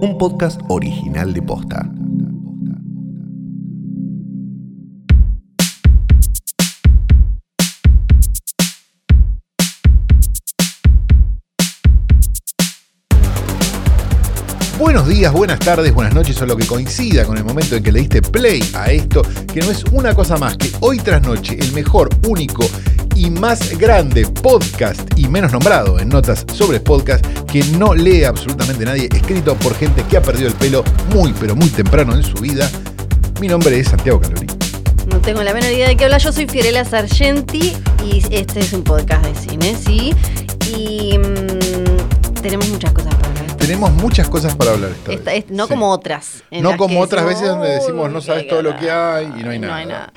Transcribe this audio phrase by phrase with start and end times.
[0.00, 1.90] un podcast original de Posta.
[14.78, 17.90] Buenos días, buenas tardes, buenas noches o lo que coincida con el momento en que
[17.90, 19.22] le diste play a esto,
[19.52, 22.64] que no es una cosa más que hoy tras noche el mejor, único
[23.18, 28.84] y más grande podcast y menos nombrado en notas sobre podcast que no lee absolutamente
[28.84, 32.34] nadie, escrito por gente que ha perdido el pelo muy pero muy temprano en su
[32.34, 32.70] vida.
[33.40, 34.46] Mi nombre es Santiago Calori.
[35.08, 36.18] No tengo la menor idea de qué habla.
[36.18, 40.14] Yo soy Fiorella Sargenti y este es un podcast de cine, ¿sí?
[40.76, 43.37] Y mm, tenemos muchas cosas para.
[43.68, 45.44] Tenemos muchas cosas para hablar esta Esta- vez.
[45.44, 45.68] es- no Sí.
[45.70, 46.42] como otras.
[46.50, 49.16] No como otras decimos, veces donde decimos, "Uy, no sabes todo lo que nada".
[49.16, 49.84] hay y no hay No hay nada.
[49.84, 50.12] nada.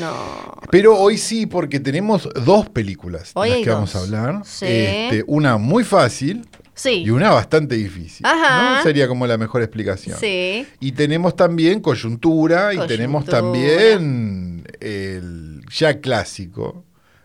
[0.00, 0.60] No.
[0.72, 4.42] Pero hoy sí, porque tenemos dos películas Hoy de las que vamos a hablar.
[4.44, 4.66] Sí.
[4.66, 7.04] Este, una muy fácil Sí.
[7.06, 8.26] y una bastante difícil.
[8.26, 8.76] Ajá.
[8.78, 8.82] ¿no?
[8.82, 10.18] Sería como la mejor explicación.
[10.18, 10.66] Sí.
[10.80, 13.40] Y tenemos también coyuntura, y tenemos Coyuntura.
[13.40, 16.84] también el ya clásico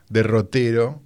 [0.10, 1.02] derrotero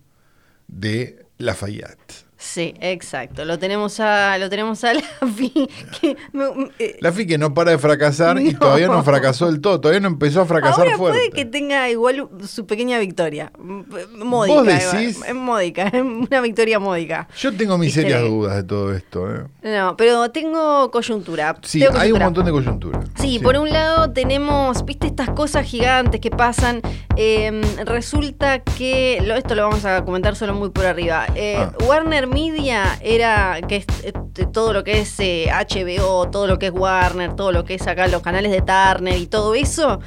[0.67, 2.24] de Lafayette.
[2.47, 3.43] Sí, exacto.
[3.43, 5.67] Lo tenemos a, lo tenemos a Lafi.
[5.99, 9.81] que me- eh, Lafi que no para de fracasar y todavía no fracasó del todo,
[9.81, 11.17] todavía no empezó a fracasar Ahora fuerte.
[11.17, 13.51] puede que tenga igual su pequeña victoria.
[13.57, 14.55] Módica.
[14.55, 15.19] ¿Vos decís?
[15.27, 15.91] Es módica,
[16.29, 17.27] una victoria módica.
[17.37, 19.33] Yo tengo mis Viste, serias dudas de todo esto.
[19.35, 19.45] ¿eh?
[19.63, 21.55] No, pero tengo coyuntura.
[21.63, 22.99] Sí, Tengo hay un montón de coyuntura.
[23.15, 26.81] Sí, por un lado tenemos, viste, estas cosas gigantes que pasan.
[27.17, 31.25] Eh, resulta que, lo- esto lo vamos a comentar solo muy por arriba.
[31.35, 31.71] Eh, Ah.
[31.87, 34.11] Warner Media era, que es eh,
[34.51, 37.87] todo lo que es eh, HBO, todo lo que es Warner, todo lo que es
[37.87, 40.01] acá los canales de Turner y todo eso,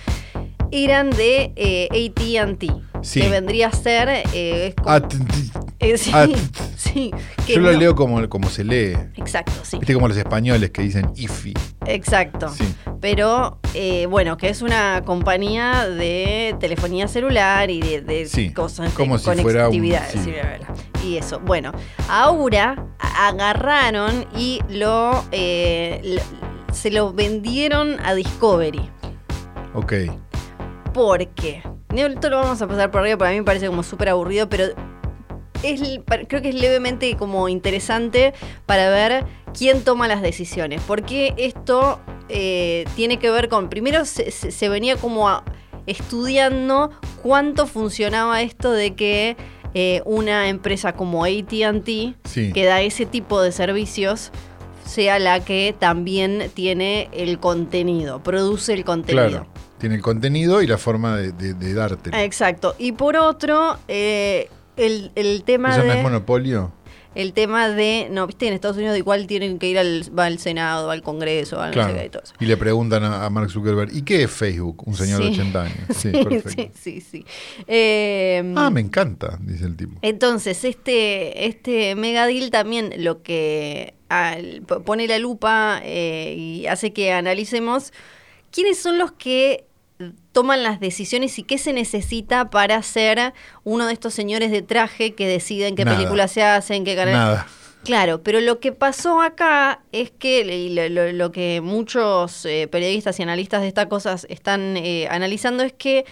[0.71, 2.71] eran de eh, ATT.
[3.01, 3.21] Sí.
[3.23, 4.09] Que vendría a ser.
[4.35, 4.97] eh, es como-
[5.81, 6.37] eh, sí, t-
[6.77, 7.11] sí,
[7.47, 8.95] que yo lo no- leo como, como se lee.
[9.17, 9.79] Exacto, sí.
[9.79, 11.55] Viste como los españoles que dicen IFI.
[11.87, 12.49] Exacto.
[12.51, 12.65] Sí.
[13.01, 18.93] Pero eh, bueno, que es una compañía de telefonía celular y de, de Sí, cosas
[18.93, 20.09] como de si fuera un- conectividad.
[20.11, 20.31] sí.
[20.33, 20.75] bla, bla.
[21.05, 21.39] Y eso.
[21.41, 21.73] Bueno,
[22.09, 26.19] ahora agarraron y lo, eh,
[26.73, 28.91] se lo vendieron a Discovery.
[29.75, 29.93] Ok.
[30.93, 31.63] ¿Por qué?
[31.95, 34.49] Esto lo vamos a pasar por arriba, porque a mí me parece como súper aburrido,
[34.49, 34.65] pero
[35.63, 35.81] es,
[36.29, 38.33] creo que es levemente como interesante
[38.67, 39.25] para ver
[39.57, 40.81] quién toma las decisiones.
[40.87, 45.45] Porque esto eh, tiene que ver con, primero se, se- se venía como a-
[45.87, 46.91] estudiando
[47.23, 49.37] cuánto funcionaba esto de que
[49.75, 51.89] eh, una empresa como ATT,
[52.25, 52.53] Sí.
[52.53, 54.31] que da ese tipo de servicios,
[54.87, 59.29] sea la que también tiene el contenido, produce el contenido.
[59.29, 59.47] Claro.
[59.79, 62.17] Tiene el contenido y la forma de, de, de dártelo.
[62.17, 62.75] Exacto.
[62.79, 64.49] Y por otro, eh,
[64.79, 66.03] el, el tema ¿Eso no es de.
[66.03, 66.73] monopolio?
[67.15, 68.07] el tema de.
[68.13, 71.03] No, viste, en Estados Unidos igual tienen que ir al, va al Senado, va al
[71.03, 71.95] Congreso, va a no sé Claro.
[71.97, 72.35] qué y todo eso.
[72.39, 74.87] Y le preguntan a, a Mark Zuckerberg, ¿y qué es Facebook?
[74.87, 75.41] Un señor de Sí.
[75.41, 75.77] 80 años.
[75.97, 76.73] Sí, Sí, perfecto.
[76.81, 77.25] sí, sí, sí.
[77.67, 79.99] Eh, Ah, me encanta, dice el tipo.
[80.03, 86.93] Entonces, este, este mega deal también lo que al- pone la lupa eh, y hace
[86.93, 87.93] que analicemos
[88.53, 89.65] quiénes son los que
[90.33, 93.33] toman las decisiones y qué se necesita para ser
[93.65, 95.97] uno de estos señores de traje que deciden qué Nada.
[95.97, 97.15] películas se hacen, qué canal.
[97.15, 97.47] Nada.
[97.85, 102.69] Claro, pero lo que pasó acá es que y lo, lo- lo que muchos eh,
[102.71, 106.05] periodistas y analistas de estas cosas están eh, analizando es que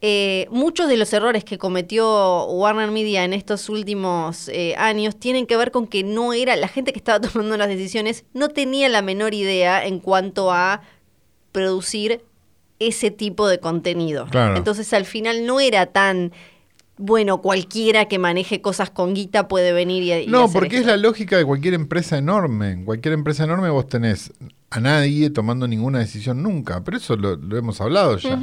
[0.00, 5.44] eh, muchos de los errores que cometió Warner Media en estos últimos eh, años tienen
[5.46, 8.88] que ver con que no era la gente que estaba tomando las decisiones no tenía
[8.88, 10.82] la menor idea en cuanto a
[11.52, 12.22] producir
[12.78, 14.26] ese tipo de contenido.
[14.30, 14.56] Claro.
[14.56, 16.32] Entonces al final no era tan
[16.98, 20.86] bueno, cualquiera que maneje cosas con guita puede venir y, y No, hacer porque es
[20.86, 22.72] la lógica de cualquier empresa enorme.
[22.72, 24.32] En cualquier empresa enorme vos tenés
[24.70, 26.82] a nadie tomando ninguna decisión nunca.
[26.84, 28.38] Pero eso lo, lo hemos hablado ya.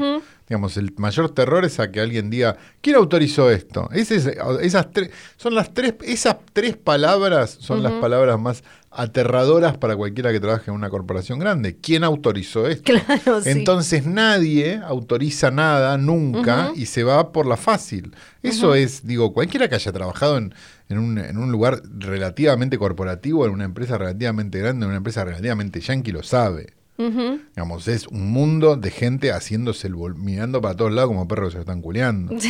[0.48, 3.90] Digamos, el mayor terror es a que alguien diga, ¿quién autorizó esto?
[3.92, 9.96] Ese esas tres, son las tres, esas tres palabras son las palabras más aterradoras para
[9.96, 11.78] cualquiera que trabaje en una corporación grande.
[11.78, 12.94] ¿Quién autorizó esto?
[13.06, 13.50] Claro, sí.
[13.50, 18.16] Entonces nadie autoriza nada nunca y se va por la fácil.
[18.42, 20.54] Eso es, digo, cualquiera que haya trabajado en,
[20.90, 25.24] en un, en un lugar relativamente corporativo, en una empresa relativamente grande, en una empresa
[25.26, 26.74] relativamente yankee, lo sabe.
[26.98, 31.54] Digamos, es un mundo de gente haciéndose el mirando para todos lados como perros que
[31.56, 32.34] se están culeando.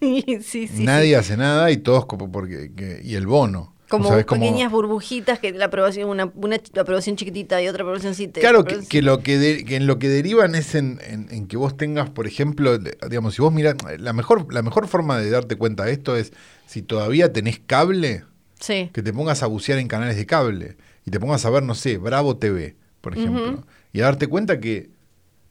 [0.00, 0.82] Sí, sí, sí.
[0.84, 1.14] Nadie sí.
[1.14, 3.72] hace nada y todos como porque que- y el bono.
[3.88, 4.40] Como ¿Sabés cómo?
[4.40, 9.00] pequeñas burbujitas que la aprobación, una, una aprobación chiquitita y otra aprobación Claro, que, que
[9.02, 12.10] lo que, de- que en lo que derivan es en, en- en que vos tengas,
[12.10, 15.92] por ejemplo, digamos, si vos mirás, la mejor, la mejor forma de darte cuenta de
[15.92, 16.32] esto es
[16.72, 18.24] si todavía tenés cable,
[18.58, 18.90] Sí.
[18.92, 21.74] Que te pongas a bucear en canales de cable y te pongas a ver, no
[21.74, 24.88] sé, Bravo TV, por ejemplo, y a darte cuenta que,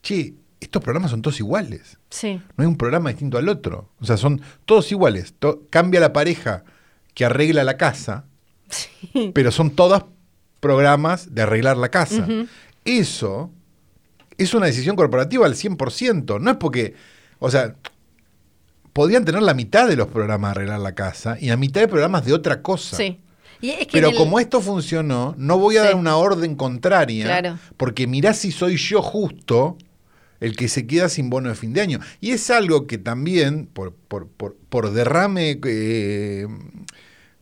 [0.02, 1.98] che, estos programas son todos iguales.
[2.10, 2.42] Sí.
[2.56, 3.90] No hay un programa distinto al otro.
[4.00, 5.34] O sea, son todos iguales.
[5.40, 6.64] To- cambia la pareja
[7.14, 8.24] que arregla la casa,
[9.34, 10.06] pero son todas
[10.62, 12.26] programas de arreglar la casa.
[12.86, 13.52] Eso
[14.38, 16.40] es una decisión corporativa al 100%.
[16.40, 16.96] No es porque,
[17.40, 17.76] o sea,
[18.94, 21.88] podrían tener la mitad de los programas de arreglar la casa y la mitad de
[21.88, 22.98] programas de otra cosa.
[22.98, 23.20] Sí.
[23.62, 25.88] Y es que Pero el- como esto funcionó, no voy a Sí.
[25.88, 27.60] dar una orden contraria, Claro.
[27.78, 29.78] porque mirá si soy yo justo
[30.40, 32.00] el que se queda sin bono de fin de año.
[32.20, 36.48] Y es algo que también, por, por, por, por derrame, eh,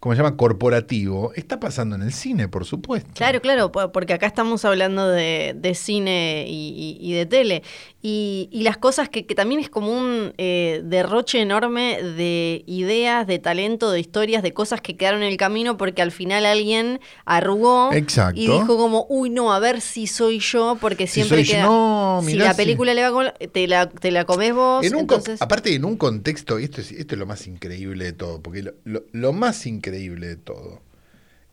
[0.01, 0.35] ¿cómo se llama?
[0.35, 3.09] Corporativo, está pasando en el cine, por supuesto.
[3.15, 7.63] Claro, claro, po- porque acá estamos hablando de, de cine y, y- y de tele.
[8.01, 13.27] Y, y las cosas que, que también es como un eh, derroche enorme de ideas,
[13.27, 17.01] de talento, de historias, de cosas que quedaron en el camino porque al final alguien
[17.25, 18.39] arrugó Exacto.
[18.39, 22.21] y dijo como, uy, no, a ver si soy yo, porque Si siempre yo, queda...
[22.31, 23.27] si la si- película le va con...
[23.51, 25.41] Te la, te la comes vos, En entonces...
[25.41, 28.63] aparte, en un contexto, y esto es, esto es lo más increíble de todo, porque
[28.63, 30.81] lo, lo- lo más increíble de todo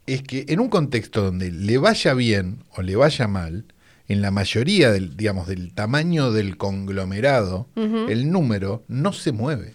[0.07, 3.65] es que en un contexto donde le vaya bien o le vaya mal,
[4.09, 9.73] en la mayoría del, digamos, del tamaño del conglomerado, el número no se mueve.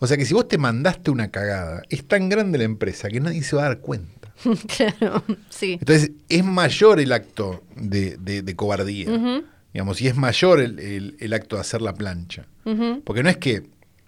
[0.00, 3.20] O sea que si vos te mandaste una cagada, es tan grande la empresa que
[3.20, 4.32] nadie se va a dar cuenta.
[4.76, 5.74] claro, sí.
[5.74, 9.06] Entonces es mayor el acto de, de- de cobardía,
[9.72, 12.46] digamos, y es mayor el, el- el acto de hacer la plancha.
[13.04, 13.62] Porque no es que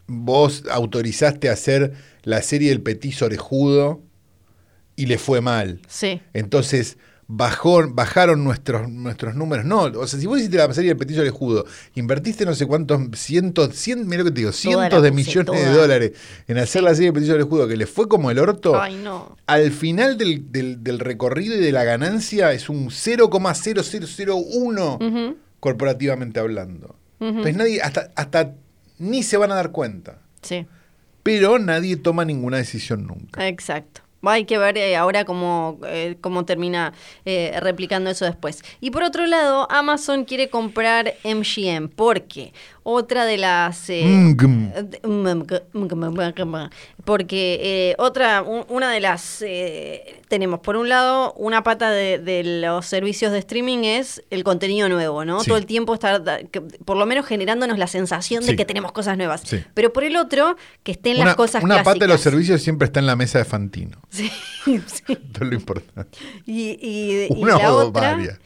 [0.06, 1.92] vos autorizaste a hacer
[2.24, 4.02] la serie del petiso orejudo
[4.96, 5.80] y le fue mal.
[5.88, 6.20] Sí.
[6.32, 9.64] Entonces bajó, bajaron nuestros, nuestros números.
[9.64, 13.00] No, o sea, si vos hiciste la serie del petiso orejudo, invertiste no sé cuántos,
[13.18, 16.12] cientos, cien, mira lo que te digo, cientos de millones de dólares
[16.48, 18.78] en hacer la serie del petiso orejudo, que le fue como el orto.
[18.80, 19.36] Ay, no.
[19.46, 26.40] Al final del, del- del recorrido y de la ganancia es un 0,0001 Ujú, corporativamente
[26.40, 26.96] hablando.
[27.20, 27.28] ujú.
[27.28, 28.54] Entonces nadie, hasta, hasta
[28.98, 30.18] ni se van a dar cuenta.
[30.42, 30.66] Sí.
[31.22, 33.46] Pero nadie toma ninguna decisión nunca.
[33.48, 34.02] Exacto.
[34.30, 36.92] Hay que ver eh, ahora cómo, eh, cómo termina
[37.24, 38.62] eh, replicando eso después.
[38.80, 42.52] Y por otro lado, Amazon quiere comprar MGM porque
[42.84, 43.90] otra de las...
[43.90, 45.42] eh, Mm,
[47.04, 49.42] porque eh, otra, un- una de las...
[49.42, 54.44] eh, tenemos por un lado una pata de, de los servicios de streaming es el
[54.44, 55.40] contenido nuevo, ¿no?
[55.40, 55.48] Sí.
[55.48, 56.22] Todo el tiempo estar,
[56.84, 58.50] por lo menos generándonos la sensación Sí.
[58.50, 59.42] de que tenemos cosas nuevas.
[59.44, 59.62] Sí.
[59.74, 62.22] Pero por el otro, que estén Una, las cosas una pata de los clásicas.
[62.32, 63.98] servicios siempre está en la mesa de Fantino.
[64.10, 64.30] Sí,
[64.86, 65.02] sí.
[65.08, 66.18] Esto es lo importante.
[66.46, 68.38] Y, y- y Una la o otra, varias.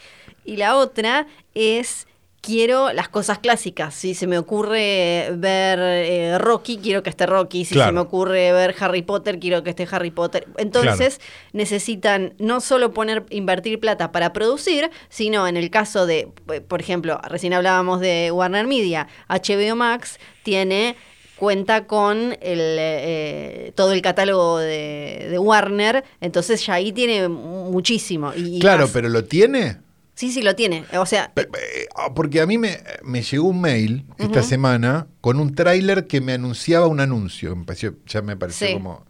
[0.45, 2.07] y la otra es
[2.41, 3.95] quiero las cosas clásicas.
[3.95, 7.65] Si se me ocurre ver eh, Rocky, quiero que esté Rocky.
[7.65, 7.89] Si Claro.
[7.91, 10.47] se me ocurre ver Harry Potter, quiero que esté Harry Potter.
[10.57, 11.21] Entonces
[11.53, 16.29] necesitan no solo poner invertir plata para producir, sino en el caso de,
[16.69, 20.97] por ejemplo, recién hablábamos de Warner Media, HBO Max tiene
[21.37, 28.33] cuenta con el, eh, todo el catálogo de, de Warner, entonces ya ahí tiene muchísimo.
[28.35, 28.91] Y Claro, más.
[28.93, 29.79] pero ¿lo tiene?
[30.19, 30.85] Sí, sí, lo tiene.
[30.99, 31.49] O sea, pe-
[31.95, 36.21] ah, Porque a mí me, me llegó un mail esta semana con un tráiler que
[36.21, 37.55] me anunciaba un anuncio.
[37.55, 38.73] Me pareció- ya me pareció Sí.
[38.73, 39.07] como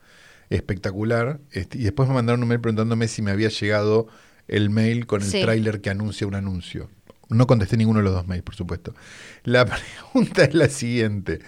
[0.50, 1.40] espectacular.
[1.50, 4.08] Este, y después me mandaron un mail preguntándome si me había llegado
[4.48, 5.40] el mail con el Sí.
[5.40, 6.90] tráiler que anuncia un anuncio.
[7.30, 8.94] No contesté ninguno de los dos mails, por supuesto.
[9.44, 9.64] La
[10.12, 11.40] pregunta es la siguiente.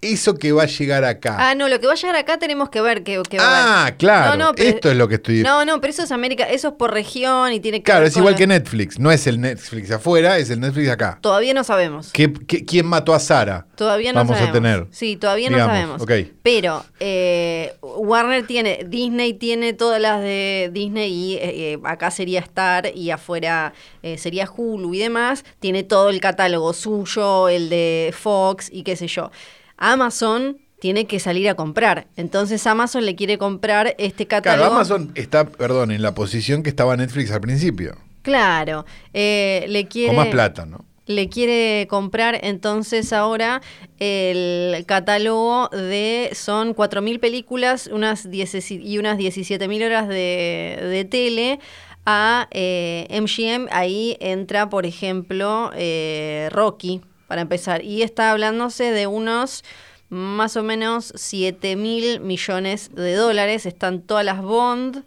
[0.00, 1.36] Eso que va a llegar acá.
[1.40, 3.86] ah, no, lo que va a llegar acá tenemos que ver que, que va a
[3.86, 4.36] Ah, claro.
[4.36, 5.42] No, no, pero- Esto es lo que estoy.
[5.42, 8.08] No, no, pero eso es América, eso es por región y tiene que claro, ver
[8.10, 9.00] es igual que Netflix.
[9.00, 11.18] No es el Netflix afuera, es el Netflix acá.
[11.20, 12.10] Todavía no sabemos.
[12.12, 13.66] ¿Qué, qué- quién mató a Sara?
[13.74, 14.50] Todavía no Vamos sabemos.
[14.50, 14.86] a tener.
[14.92, 16.02] Sí, todavía Digamos, no sabemos.
[16.02, 16.32] ok.
[16.44, 21.40] Pero eh, Warner tiene, Disney tiene todas las de Disney y eh,
[21.74, 23.72] eh, acá sería Star y afuera
[24.04, 25.44] eh, sería Hulu y demás.
[25.58, 29.32] Tiene todo el catálogo suyo, el de Fox y qué sé yo.
[29.78, 32.06] Amazon tiene que salir a comprar.
[32.16, 34.64] Entonces Amazon le quiere comprar este catálogo.
[34.64, 37.96] Claro, Amazon está, perdón, en la posición que estaba Netflix al principio.
[38.22, 40.08] Claro, eh, le quiere...
[40.08, 40.84] Con más plata, ¿no?
[41.06, 43.62] Le quiere comprar entonces ahora
[43.98, 51.60] el catálogo de, son 4.000 películas unas 10 y unas 17.000 horas de, de tele
[52.04, 53.68] a eh, MGM.
[53.70, 57.84] Ahí entra, por ejemplo, eh, Rocky, para empezar.
[57.84, 59.62] Y está hablándose de unos
[60.08, 63.66] más o menos 7 mil millones de dólares.
[63.66, 65.04] Están todas las Bond,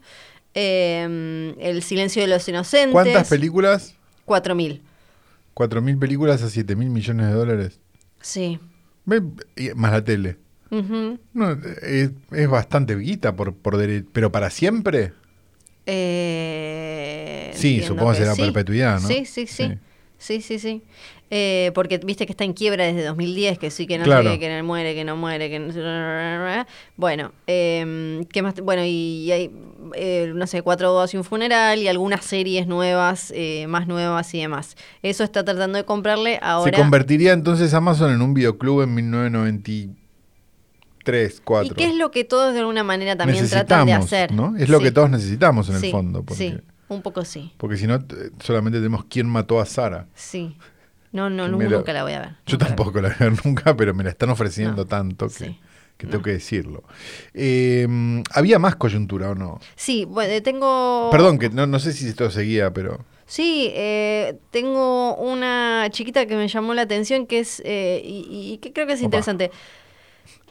[0.53, 2.93] eh, El silencio de los inocentes.
[2.93, 3.95] ¿Cuántas películas?
[4.25, 4.81] 4 mil.
[5.53, 7.79] ¿Cuatro mil películas a siete mil millones de dólares?
[8.21, 8.57] Sí.
[9.05, 10.37] Más la tele.
[10.69, 11.51] No,
[11.81, 13.77] es, es bastante guita, por, por
[14.13, 15.11] pero para siempre.
[15.85, 18.41] Eh, Sí, supongo que será sí.
[18.43, 19.07] perpetuidad, ¿no?
[19.07, 19.67] Sí, sí, sí.
[19.67, 19.77] Sí.
[20.21, 20.83] Sí, sí, sí.
[21.31, 24.29] Eh, porque viste que está en quiebra desde 2010, que sí, que no Claro.
[24.31, 26.65] qué, que no muere, que no muere, que no...
[26.95, 28.53] Bueno, eh, ¿qué más?
[28.61, 29.51] Bueno, y hay,
[29.95, 34.31] eh, no sé, cuatro bodas y un funeral y algunas series nuevas, eh, más nuevas
[34.35, 34.75] y demás.
[35.01, 36.77] Eso está tratando de comprarle ahora...
[36.77, 41.73] Se convertiría entonces Amazon en un videoclub en 1993, 4.
[41.73, 44.31] ¿Y qué es lo que todos de alguna manera también tratan de hacer?
[44.33, 44.55] ¿no?
[44.57, 44.83] Es lo Sí.
[44.83, 46.23] que todos necesitamos en el fondo.
[46.23, 46.55] Porque, Sí,
[46.95, 47.53] un poco sí.
[47.57, 47.99] porque si no,
[48.39, 50.07] solamente tenemos quién mató a Sara.
[50.15, 50.55] Sí.
[51.11, 52.29] No, no, nunca la voy a ver.
[52.45, 55.33] Yo tampoco la voy a ver nunca, pero me la están ofreciendo No, tanto que,
[55.33, 55.59] sí,
[55.97, 56.23] que tengo no.
[56.23, 56.83] que decirlo.
[57.33, 57.85] Eh,
[58.33, 59.59] ¿Había más coyuntura o no?
[59.75, 61.09] Sí, bueno, tengo...
[61.11, 63.03] Perdón, que no, no sé si esto seguía, pero...
[63.25, 68.57] Sí, eh, tengo una chiquita que me llamó la atención que es, eh, y, y
[68.59, 69.05] que creo que es Opa.
[69.05, 69.51] interesante.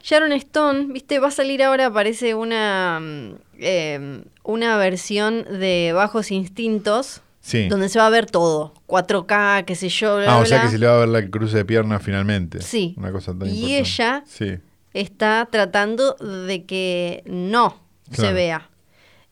[0.02, 6.30] Sharon Stone, viste, va a salir ahora, parece una, mm, eh, una versión de Bajos
[6.30, 7.68] Instintos, Sí.
[7.68, 10.62] donde se va a ver todo, 4K, qué sé yo, bla, Ah, o bla, sea
[10.62, 12.60] que se le va a ver la cruce de piernas finalmente.
[12.60, 12.94] Sí.
[12.98, 13.78] Una cosa tan Y importante.
[13.78, 14.58] ella- Sí.
[14.92, 17.76] está tratando de que no
[18.12, 18.68] se vea.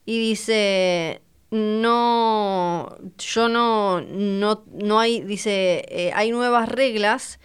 [0.06, 1.20] Y dice,
[1.50, 7.40] no, yo no, no, no hay, dice, eh, hay nuevas reglas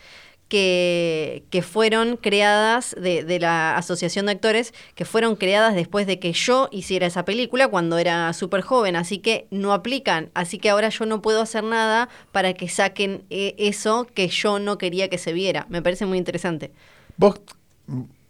[0.54, 6.32] que, fueron creadas de, de la Asociación de Actores, que fueron creadas después de que
[6.34, 10.90] yo hiciera esa película cuando era súper joven, así que no aplican, así que ahora
[10.90, 15.18] yo no puedo hacer nada para que saquen eh, eso que yo no quería que
[15.18, 15.66] se viera.
[15.70, 16.72] Me parece muy interesante.
[17.18, 17.42] Vos...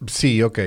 [0.08, 0.60] Sí, ok.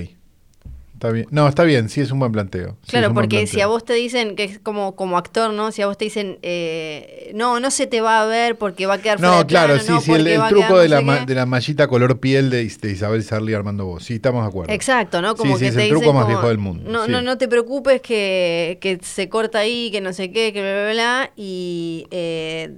[0.97, 1.27] Está bien.
[1.31, 2.79] No, está bien, sí es un buen planteo.
[2.85, 5.71] Sí, Claro, porque si a vos te dicen que es como, como actor, ¿no?
[5.71, 8.95] Si a vos te dicen, eh, no, no se te va a ver porque va
[8.95, 11.35] a quedar No, claro, plano, sí, no, sí, el, truco quedar de, no la, de
[11.35, 14.05] la mallita color piel de, de Isabel Sarli Armando vos.
[14.05, 14.73] Sí, estamos de acuerdo.
[14.73, 15.37] Exacto, ¿no?
[15.37, 17.11] Como Sí, sí, que es te el truco más viejo del mundo, No, sí.
[17.11, 20.83] no, no te preocupes que, que se corta ahí, que no sé qué, que bla,
[20.83, 21.33] bla, bla.
[21.37, 22.75] Y, eh,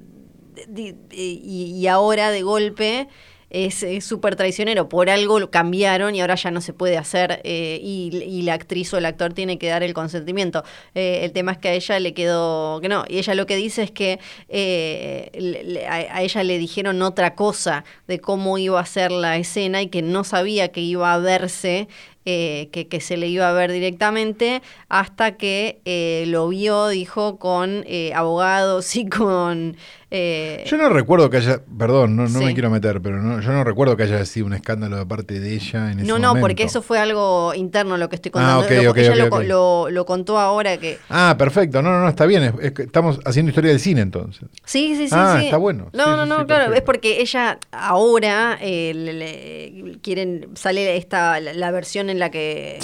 [1.13, 3.07] y, y ahora de golpe
[3.51, 4.89] es súper traicionero.
[4.89, 7.41] Por algo cambiaron y ahora ya no se puede hacer.
[7.45, 10.65] eh, y, la actriz o el actor tiene que dar el consentimiento.
[10.95, 13.05] Eh, el tema es que a ella le quedó que no.
[13.09, 17.85] Y ella lo que dice es que eh, a, a ella le dijeron otra cosa
[18.07, 21.89] de cómo iba a ser la escena y que no sabía que iba a verse.
[22.25, 25.81] que, que se le iba a ver directamente hasta que
[26.27, 29.77] lo vio, dijo, con abogados y con...
[30.11, 32.45] eh, Yo no recuerdo que haya, perdón, no, no Sí.
[32.47, 35.39] me quiero meter, pero no, yo no recuerdo que haya sido un escándalo de parte
[35.39, 36.45] de ella en ese no, no, momento.
[36.47, 38.65] porque eso fue algo interno lo que estoy Ah, contando.
[38.67, 40.99] ok, Lo- ok, ella lo, lo- lo contó ahora que...
[41.11, 44.01] Ah, perfecto, no, no, no, está bien, es- es que estamos haciendo historia del cine
[44.01, 44.49] entonces.
[44.65, 45.15] Sí, sí, sí.
[45.17, 45.45] Ah, sí.
[45.47, 45.91] está bueno.
[45.93, 46.47] No, Sí, no, no, claro.
[46.47, 46.73] perfecto.
[46.75, 52.31] Es porque ella ahora eh, le- le- quieren, sale esta, la, la versión en la
[52.31, 52.79] que,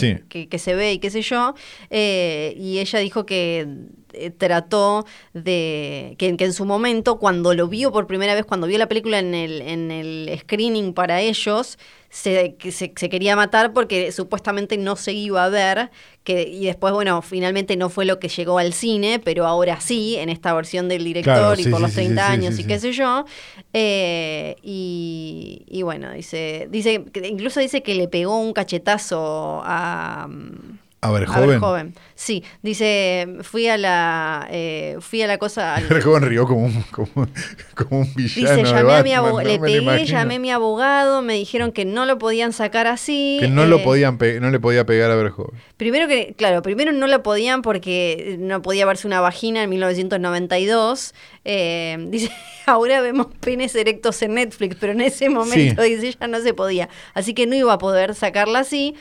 [0.50, 1.54] que se ve y qué sé yo.
[1.90, 3.66] eh, y ella dijo que
[4.16, 8.66] eh, trató de que, que en su momento, cuando lo vio por primera vez, cuando
[8.66, 11.78] vio la película en el, en el screening para ellos,
[12.14, 15.90] se, que se, se quería matar porque supuestamente no se iba a ver.
[16.22, 20.16] Que, y después, bueno, finalmente no fue lo que llegó al cine, pero ahora sí,
[20.16, 22.58] en esta versión del director Claro, y por sí, los sí, 30 sí, sí, años
[22.60, 23.24] y qué sé yo.
[23.72, 30.28] Eh, y, y bueno, dice, dice, incluso dice que le pegó un cachetazo a...
[31.04, 31.48] A ver, a joven.
[31.48, 31.94] Verhoeven.
[32.14, 35.74] Sí, dice, fui a la, eh, fui a la cosa...
[35.76, 37.28] al- El joven rió como un, como,
[37.74, 38.56] como un villano.
[38.56, 39.48] Dice, de llamé a mi abogado, ¿no?
[39.48, 43.36] le pegué, llamé a mi abogado, me dijeron que no lo podían sacar así.
[43.38, 45.60] Que no, lo eh, podían no le podía pegar a ver joven.
[45.76, 51.14] Primero que, claro, primero no lo podían porque no podía verse una vagina en 1992.
[51.44, 52.30] Eh, dice,
[52.66, 56.88] ahora vemos penes erectos en Netflix, pero en ese momento, dice, ya no se podía.
[57.12, 58.94] Así que no iba a poder sacarla así.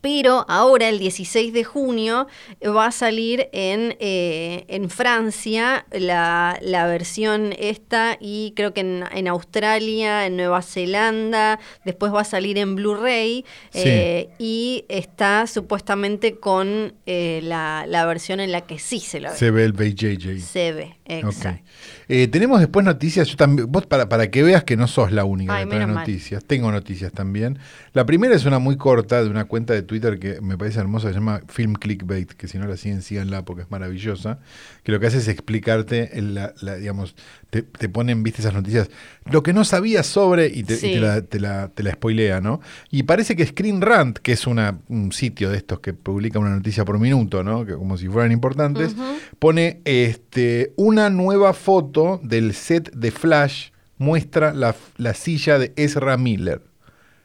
[0.00, 2.26] Pero ahora, el 16 de junio,
[2.64, 9.04] va a salir en, eh, en Francia la, la versión esta y creo que en,
[9.12, 13.82] en Australia, en Nueva Zelanda, después va a salir en Blu-ray Sí.
[13.84, 19.30] eh, y está supuestamente con eh, la, la versión en la que sí se la
[19.32, 19.36] ve.
[19.36, 20.40] Se ve el BJJ.
[20.40, 21.60] Se ve, exacto.
[21.62, 21.68] Ok.
[22.08, 25.24] Eh, tenemos después noticias, yo también, vos para, para que veas que no sos la
[25.24, 25.94] única Ay, que trae mal.
[25.96, 27.58] noticias, tengo noticias también.
[27.92, 31.08] La primera es una muy corta de una cuenta de Twitter que me parece hermosa,
[31.08, 34.38] se llama Film Clickbait, que si no la siguen, síganla porque es maravillosa,
[34.82, 37.14] que lo que hace es explicarte, el- la, la- digamos,
[37.50, 38.90] te, te ponen, viste, esas noticias,
[39.30, 40.92] lo que no sabías sobre, y te, y Sí.
[40.92, 42.60] te la, te, la, te la spoilea, ¿no?
[42.90, 46.50] Y parece que Screen Rant, que es una, un sitio de estos que publica una
[46.50, 47.64] noticia por minuto, ¿no?
[47.64, 48.94] Que como si fueran importantes,
[49.38, 56.16] pone este, una nueva foto del set de Flash, muestra la, la silla de Ezra
[56.18, 56.62] Miller.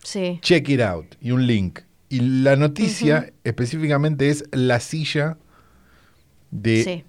[0.04, 0.40] Sí.
[0.42, 1.80] Check it out y un link.
[2.10, 5.38] Y la noticia específicamente es la silla
[6.52, 7.04] de Sí.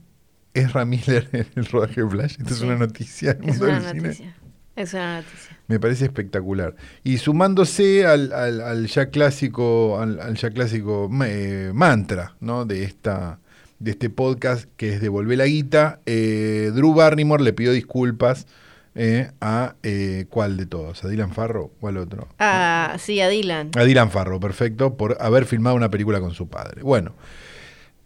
[0.55, 2.37] Ezra Miller en el rodaje de Flash.
[2.39, 2.65] Esto es Sí.
[2.65, 4.03] una noticia del Es una del cine.
[4.03, 4.37] noticia.
[4.75, 5.59] Es una noticia.
[5.69, 6.75] Me parece espectacular.
[7.05, 12.65] Y sumándose al, al- al ya clásico, al, al ya clásico eh, mantra, ¿no?
[12.65, 13.41] De esta,
[13.79, 18.47] de este podcast que es Devolver la guita, eh, Drew Barrymore le pidió disculpas
[18.95, 21.05] eh, a eh, ¿cuál de todos?
[21.05, 22.29] ¿A Dylan Farrow o al otro?
[22.39, 23.71] Ah, sí, a Dylan.
[23.77, 26.83] A Dylan Farrow, perfecto, por haber filmado una película con su padre.
[26.83, 27.15] Bueno,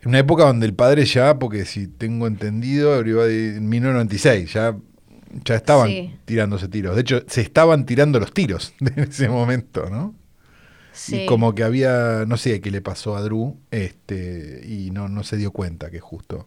[0.02, 4.76] en una época donde el padre ya, porque si tengo entendido, en 1996, ya,
[5.44, 6.14] ya estaban Sí.
[6.24, 6.96] tirándose tiros.
[6.96, 10.14] De hecho, se estaban tirando los tiros en ese momento, ¿no?
[10.92, 11.22] Sí.
[11.22, 15.22] Y como que había, no sé qué le pasó a Drew, este, y no, no
[15.24, 16.46] se dio cuenta que justo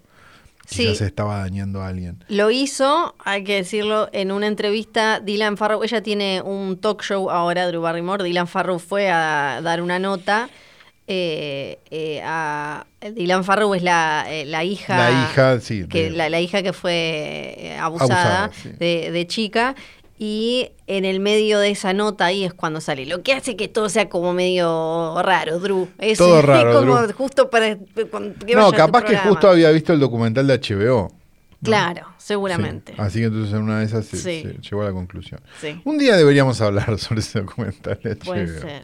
[0.67, 0.95] quizás Sí.
[0.95, 2.23] se estaba dañando a alguien.
[2.29, 5.19] Lo hizo, hay que decirlo, en una entrevista.
[5.19, 8.23] Dylan Farrow, ella tiene un talk show ahora, Drew Barrymore.
[8.23, 10.49] Dylan Farrow fue a dar una nota.
[11.05, 14.95] eh, eh, a Dylan Farrow es la, eh, la hija.
[14.97, 18.69] La hija, sí, Que, de- la, la hija que fue abusada, Abusada, sí.
[18.79, 19.75] de, de chica.
[20.19, 23.05] Y en el medio de esa nota ahí es cuando sale.
[23.05, 25.89] Lo que hace que todo sea como medio raro, Drew.
[25.97, 27.13] Es Todo raro, como Drew.
[27.13, 27.75] justo para.
[27.77, 29.29] que No, capaz que programa.
[29.31, 31.11] justo había visto el documental de HBO.
[31.61, 31.65] ¿no?
[31.65, 32.25] Claro, Sí.
[32.27, 32.93] seguramente.
[32.97, 34.43] Así que entonces en una de esas se, Sí.
[34.43, 35.39] se llegó a la conclusión.
[35.61, 35.79] Sí.
[35.85, 38.61] Un día deberíamos hablar sobre ese documental de Puede HBO.
[38.61, 38.83] ser.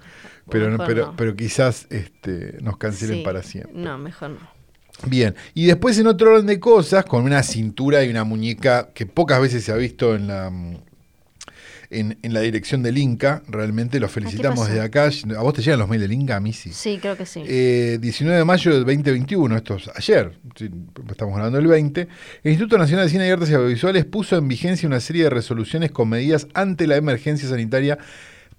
[0.49, 1.15] Pero, no- pero, no.
[1.15, 3.73] pero quizás este, nos cancelen para siempre.
[3.75, 4.59] No, mejor no.
[5.05, 9.05] Bien, y después en otro orden de cosas, con una cintura y una muñeca que
[9.05, 10.77] pocas veces se ha visto en la mm,
[11.91, 14.71] en, en la dirección del Inca, realmente los felicitamos pasó?
[14.71, 15.09] desde acá.
[15.37, 16.35] ¿A vos te llegan los mails del Inca?
[16.35, 16.71] A mí sí.
[16.71, 17.41] Sí, creo que sí.
[17.47, 20.31] Eh, 19 de mayo del 2021, esto es ayer,
[21.09, 22.01] estamos hablando del 20,
[22.43, 25.91] el Instituto Nacional de Cine y Artes Audiovisuales puso en vigencia una serie de resoluciones
[25.91, 27.97] con medidas ante la emergencia sanitaria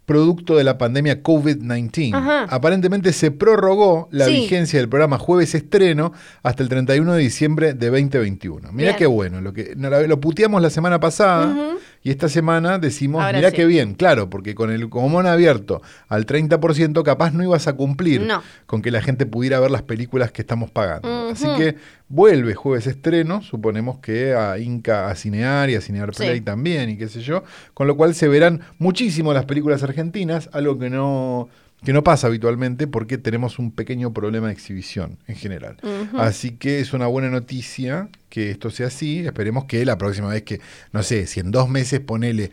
[0.07, 2.15] producto de la pandemia COVID-19.
[2.15, 2.43] Ajá.
[2.51, 4.33] Aparentemente se prorrogó la Sí.
[4.33, 8.73] vigencia del programa Jueves Estreno hasta el 31 de diciembre de 2021.
[8.73, 8.97] Mirá Bien.
[8.97, 11.79] qué bueno, lo que lo puteamos la semana pasada Ujú.
[12.03, 13.57] Y esta semana decimos, Ahora mirá sí.
[13.57, 18.23] qué bien, claro, porque con el común abierto al 30% capaz no ibas a cumplir
[18.23, 18.43] No.
[18.67, 21.29] con que la gente pudiera ver las películas que estamos pagando.
[21.31, 21.77] Así que
[22.09, 26.23] vuelve jueves estreno, suponemos que a Inca, a Cinear y a Cinear Sí.
[26.25, 27.45] Play también y qué sé yo,
[27.75, 31.49] con lo cual se verán muchísimo las películas argentinas, algo que no
[31.85, 35.77] que no pasa habitualmente porque tenemos un pequeño problema de exhibición en general.
[36.19, 39.21] Así que es una buena noticia que esto sea así.
[39.21, 40.61] Esperemos que la próxima vez que,
[40.93, 42.51] no sé, si en dos meses ponele,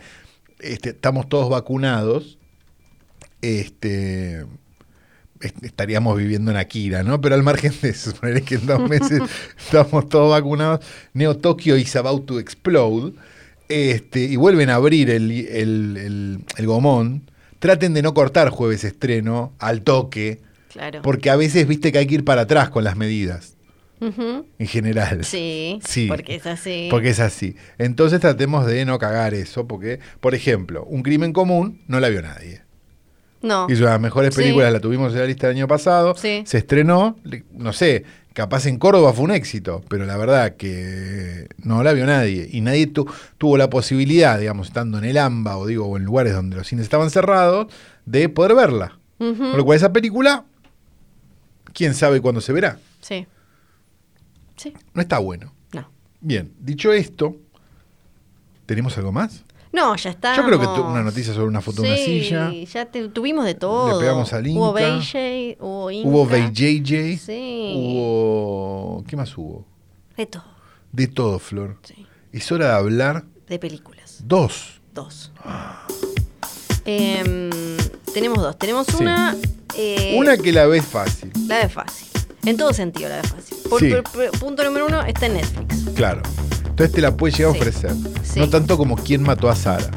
[0.60, 2.38] este, estamos todos vacunados,
[3.42, 4.46] este
[5.42, 7.22] est- estaríamos viviendo en Akira, ¿no?
[7.22, 9.22] Pero al margen de eso, suponer que en dos meses
[9.58, 13.13] estamos todos vacunados, Neo Tokyo is about to explode,
[13.70, 18.84] este, y vuelven a abrir el, el, el- el gomón, traten de no cortar jueves
[18.84, 20.39] estreno al toque,
[20.72, 21.02] Claro.
[21.02, 23.56] porque a veces viste que hay que ir para atrás con las medidas,
[24.00, 25.24] en general.
[25.26, 26.08] Sí, Sí.
[26.08, 26.88] porque es así.
[26.91, 27.56] Porque es así.
[27.80, 32.22] Entonces tratemos de no cagar eso, porque, por ejemplo, un crimen común no la vio
[32.22, 32.62] nadie.
[33.41, 33.67] No.
[33.70, 34.41] Hizo las mejores Sí.
[34.41, 36.15] películas, la tuvimos en la lista del año pasado.
[36.15, 36.43] Sí.
[36.46, 37.17] Se estrenó,
[37.54, 38.04] no sé,
[38.38, 42.47] capaz en Córdoba fue un éxito, pero la verdad que no la vio nadie.
[42.52, 46.04] Y nadie tu- tuvo la posibilidad, digamos, estando en el AMBA o digo, o en
[46.04, 47.65] lugares donde los cines estaban cerrados,
[48.06, 49.00] de poder verla.
[49.17, 50.45] Con lo cual esa película,
[51.73, 52.78] quién sabe cuándo se verá.
[53.02, 53.26] Sí.
[54.56, 54.71] Sí.
[54.93, 55.52] No está bueno.
[55.73, 55.89] No.
[56.21, 57.36] Bien, dicho esto,
[58.67, 59.43] ¿tenemos algo más?
[59.73, 60.36] No, ya está.
[60.36, 62.51] Yo creo que tu- una noticia sobre una foto de una silla.
[62.71, 63.93] ya te- tuvimos de todo.
[63.93, 64.97] Le pegamos al Hubo Inca.
[64.97, 66.10] BJ, hubo Inca.
[66.10, 67.73] Hubo VJJ, Sí.
[67.75, 69.03] hubo...
[69.08, 69.65] ¿Qué más hubo?
[70.15, 70.43] De todo.
[70.91, 71.77] De todo, Flor.
[71.84, 72.06] Sí.
[72.32, 74.21] Es hora de hablar De películas.
[74.25, 74.82] dos.
[74.93, 75.32] Dos.
[76.86, 77.49] Em,
[78.13, 78.58] tenemos dos.
[78.58, 78.95] Tenemos Sí.
[79.01, 79.36] una.
[79.77, 82.08] eh, Una que la ves fácil, La de fácil.
[82.45, 83.58] En todo sentido la de fácil.
[83.69, 83.89] Por, Sí.
[83.89, 85.89] por- por- punto número uno está en Netflix.
[85.95, 86.21] claro.
[86.78, 87.58] Entonces te la puede llegar Sí.
[87.58, 87.92] a ofrecer.
[88.22, 88.40] Sí.
[88.40, 89.90] No tanto como quién mató a Sara.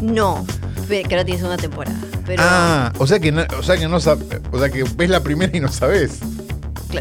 [0.00, 0.46] No.
[0.88, 1.98] Que ahora tiene segunda temporada.
[2.24, 4.16] Pero Ah, o sea que no, o sea que no o sea
[4.70, 6.20] que ves la primera y no sabes.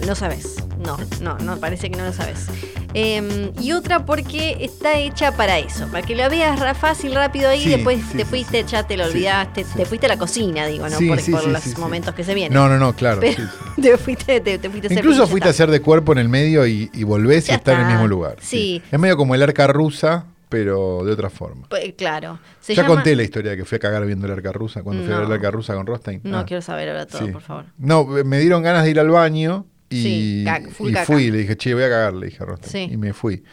[0.05, 0.55] No sabes.
[0.79, 2.47] No, no, no, parece que no lo sabes.
[2.93, 7.63] Em, y otra porque está hecha para eso, para que la veas fácil, rápido ahí,
[7.63, 10.87] Sí, después sí, te fuiste, ya te lo olvidaste, te fuiste a la cocina, digo,
[10.89, 10.97] ¿no?
[10.97, 12.53] Por por los momentos que se vienen.
[12.53, 13.21] No, no, no, claro.
[13.81, 16.29] Te fuiste, te, te fuiste a hacer Incluso fuiste a hacer de cuerpo en el
[16.29, 18.37] medio y, y volvés y está en el mismo lugar.
[18.41, 18.81] Sí.
[18.91, 21.67] Es medio como el arca rusa, pero de otra forma.
[21.69, 22.39] Pues, Claro.
[22.59, 24.81] Se ya llama- conté la historia de que fui a cagar viendo el arca rusa,
[24.81, 25.35] cuando fui a ver el No.
[25.35, 26.21] arca rusa con Rostein.
[26.23, 27.31] No Ah, quiero saber ahora todo, sí.
[27.31, 27.65] por favor.
[27.77, 31.05] No, me dieron ganas de ir al baño y, Sí, full y caca.
[31.05, 31.31] fui.
[31.31, 32.69] Le dije, che, voy a cagar, le dije a.
[32.69, 32.87] Sí.
[32.91, 33.43] Y me fui.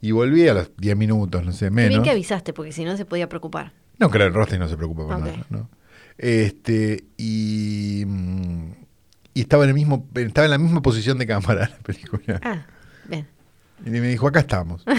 [0.00, 2.04] Y volví a los 10 minutos, no sé, Qué bien menos.
[2.04, 3.72] que avisaste, porque si no se podía preocupar.
[3.98, 5.70] No, claro, Rostein no se preocupa por nada, ¿no?
[6.18, 8.04] Este, y,
[9.34, 12.40] y estaba en el mismo, estaba en la misma posición de cámara la película.
[12.42, 12.66] Ah,
[13.08, 13.26] bien.
[13.86, 14.84] Y me dijo, acá estamos.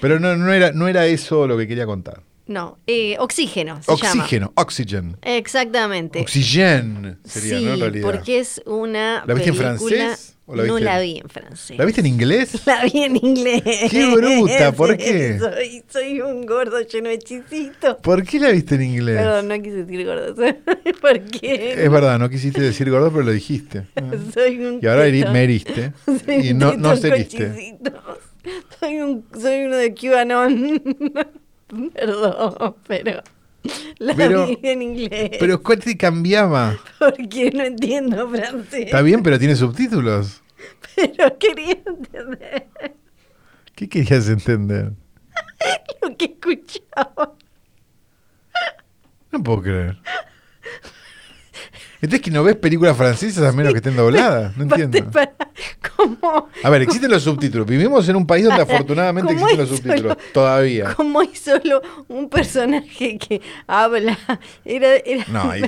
[0.00, 2.22] Pero no, no, era, no era eso lo que quería contar.
[2.48, 4.22] No, eh, oxígeno se llama.
[4.22, 5.16] Oxígeno, oxygen.
[5.22, 6.20] Exactamente.
[6.20, 7.74] Oxygen sería, sí, ¿no?
[7.74, 8.10] En realidad.
[8.10, 11.18] porque es una ¿La viste en película- francés o la no viste en- la vi
[11.18, 11.76] en francés.
[11.78, 12.62] ¿La viste en inglés?
[12.66, 13.62] La vi en inglés.
[13.90, 14.72] ¡Qué bruta!
[14.76, 15.38] ¿Por qué?
[15.38, 17.96] Soy, soy un gordo lleno de chisitos.
[18.02, 19.18] ¿Por qué la viste en inglés?
[19.18, 20.34] Perdón, no quise decir gordo.
[21.02, 23.84] Porque Es verdad, no quisiste decir gordo, pero lo dijiste.
[24.32, 25.30] soy un Y ahora teto.
[25.32, 25.92] me heriste.
[26.24, 27.76] Soy Y no, no seriste.
[28.80, 30.82] Soy, un, soy uno de QAnon.
[31.94, 33.22] Perdón, pero
[33.98, 35.30] la Pero- vi en inglés.
[35.38, 36.76] Pero ¿cuál te cambiaba?
[36.98, 38.86] porque no entiendo francés.
[38.86, 40.42] Está bien, pero tiene subtítulos.
[40.96, 42.66] Pero quería entender
[43.76, 44.92] ¿Qué querías entender?
[46.02, 47.34] lo que escuchaba.
[49.30, 49.98] No puedo creer.
[52.00, 54.56] Entonces que no ves películas francesas a menos que estén dobladas.
[54.56, 55.10] No entiendo.
[55.10, 55.32] Para,
[55.96, 57.66] como, A ver, existen los subtítulos.
[57.66, 60.16] Vivimos en un país donde afortunadamente ¿Cómo existen los subtítulos.
[60.32, 60.94] Todavía.
[60.94, 64.16] como hay solo un personaje que habla.
[64.64, 65.62] Era, era- No, hay,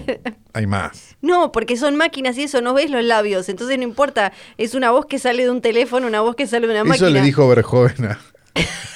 [0.53, 1.17] hay más.
[1.21, 3.49] No, porque son máquinas y eso, no ves los labios.
[3.49, 4.33] Entonces no importa.
[4.57, 7.09] Es una voz que sale de un teléfono, una voz que sale de una máquina.
[7.09, 8.17] Eso le dijo Verjoven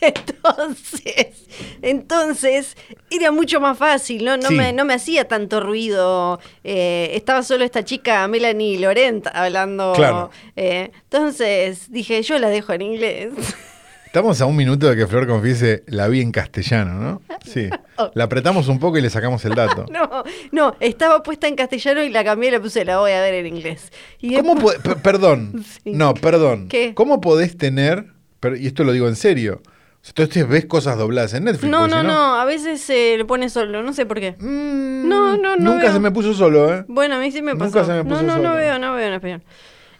[0.48, 1.46] Entonces,
[1.82, 2.76] entonces
[3.10, 4.36] era mucho más fácil, ¿no?
[4.36, 4.54] No, Sí.
[4.54, 6.40] me, no me hacía tanto ruido.
[6.64, 9.92] eh, estaba solo esta chica, Melanie Laurent, hablando.
[9.94, 10.30] Claro.
[10.56, 13.32] eh, entonces dije, yo la dejo en inglés.
[14.06, 17.22] Estamos a un minuto de que Flor confiese la vi en castellano, ¿no?
[17.44, 17.68] Sí.
[18.14, 19.84] La apretamos un poco y le sacamos el dato.
[19.90, 23.20] no, no, estaba puesta en castellano y la cambié y la puse, la voy a
[23.20, 23.90] ver en inglés.
[24.20, 25.64] Y ¿Cómo después- perdón.
[25.82, 25.90] Sí.
[25.92, 26.68] No, perdón.
[26.68, 26.94] ¿Qué?
[26.94, 28.06] ¿Cómo podés tener,
[28.40, 29.60] pero- y esto lo digo en serio,
[30.06, 31.70] entonces ves cosas dobladas en Netflix?
[31.70, 34.32] No, no, no, a veces se le pone solo, no sé por qué.
[34.38, 35.92] Mm, No, no, no Nunca veo.
[35.92, 36.84] se me puso solo, ¿eh?
[36.88, 37.64] Bueno, a mí sí me pasó.
[37.66, 38.48] Nunca se me puso no, no, solo.
[38.50, 39.42] no veo, no veo en español.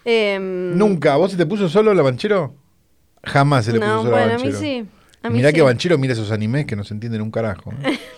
[0.05, 1.17] Em, Nunca.
[1.17, 2.55] ¿Vos se te puso solo la Banchero?
[3.25, 4.59] Jamás se le puso solo bueno, a a mí Banchero.
[4.59, 4.87] sí.
[5.23, 5.55] A mí Mirá sí.
[5.57, 7.73] que Banchero mira esos animes que no se entienden un carajo.
[7.85, 7.99] ¿eh?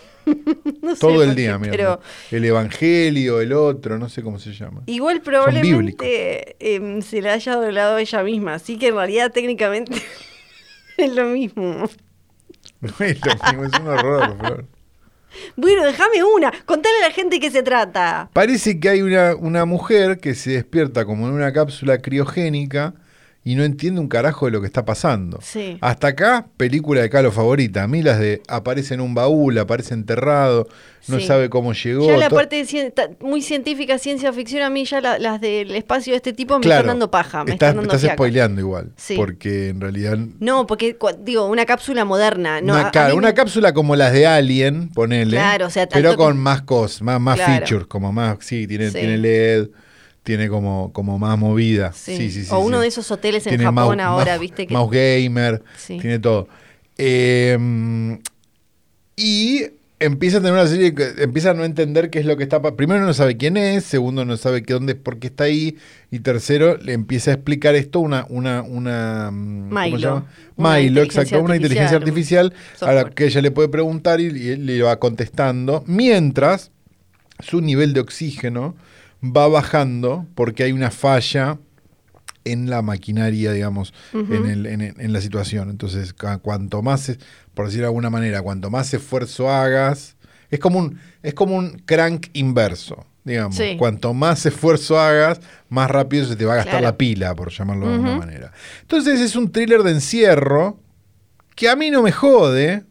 [0.83, 1.71] No Todo el día, mira.
[1.71, 4.83] Pero El Evangelio, el otro, no sé cómo se llama.
[4.85, 8.53] igual probablemente em, se la haya doblado ella misma.
[8.55, 9.93] Así que en realidad técnicamente
[11.05, 11.89] es lo mismo.
[12.81, 14.65] No es lo mismo, es un horror, Flor.
[15.55, 16.51] Bueno, déjame una.
[16.65, 18.29] Contale a la gente qué se trata.
[18.33, 22.93] Parece que hay una, una mujer que se despierta como en una cápsula criogénica
[23.43, 25.39] y no entiende un carajo de lo que está pasando.
[25.41, 25.77] Sí.
[25.81, 27.81] Hasta acá, película de Calo favorita.
[27.81, 30.67] A mí las de aparece en un baúl, aparece enterrado,
[31.07, 31.25] no Sí.
[31.25, 32.05] sabe cómo llegó.
[32.05, 35.73] Ya la parte de cien- muy científica, ciencia ficción, a mí ya la- las del
[35.73, 37.43] espacio de este tipo me Claro, están dando paja.
[37.43, 38.91] Me estás, están dando estás spoileando igual.
[38.95, 39.15] Sí.
[39.15, 40.19] Porque en realidad.
[40.39, 42.61] No, porque digo, una cápsula moderna.
[42.61, 45.31] No, una, a- a una me- cápsula como las de Alien, ponele.
[45.37, 47.53] Claro, o sea, pero tanto con que- más cosas, más, más Claro.
[47.53, 48.37] features, como más.
[48.41, 48.99] Sí, tiene, Sí.
[48.99, 49.69] tiene LED,
[50.23, 51.93] tiene como, como más movida.
[51.93, 52.15] Sí.
[52.17, 52.51] Sí, sí, sí.
[52.53, 52.81] o uno sí.
[52.83, 54.73] de esos hoteles en Tiene Japón mouse- ahora, mouse- viste que.
[54.73, 55.97] Mouse gamer, Sí.
[55.99, 56.47] tiene todo.
[56.97, 57.57] Eh,
[59.15, 59.63] y
[59.99, 62.59] empieza a tener una serie que empieza a no entender qué es lo que está
[62.75, 65.77] primero no sabe quién es segundo no sabe qué dónde por qué está ahí
[66.09, 69.97] y tercero le empieza a explicar esto una una una mm, ¿cómo se Milo.
[69.99, 70.25] llama?
[70.55, 74.55] Una Milo exacto una inteligencia artificial, a la que ella le puede preguntar y, y
[74.57, 76.71] le va contestando mientras
[77.39, 78.75] su nivel de oxígeno
[79.23, 81.57] va bajando porque hay una falla
[82.43, 85.69] en la maquinaria, digamos, en, el- en- en la situación.
[85.69, 87.19] Entonces, cuanto más, es-
[87.53, 90.15] por decir de alguna manera, cuanto más esfuerzo hagas,
[90.49, 93.55] es como un, es como un crank inverso, digamos.
[93.57, 93.75] Sí.
[93.77, 96.85] Cuanto más esfuerzo hagas, más rápido se te va a gastar Claro.
[96.87, 98.51] la pila, por llamarlo de alguna manera.
[98.81, 100.79] Entonces es un thriller de encierro
[101.55, 102.83] que a mí no me jode,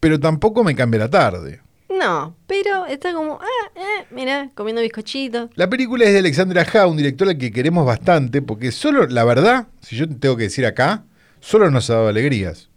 [0.00, 1.60] pero tampoco me cambia la tarde.
[2.02, 5.50] No, pero está como, ah, eh, mira, comiendo bizcochitos.
[5.54, 9.24] La película es de Alexandra Ha, un director al que queremos bastante, porque solo, la
[9.24, 11.04] verdad, si yo tengo que decir acá,
[11.40, 12.70] solo nos ha dado alegrías.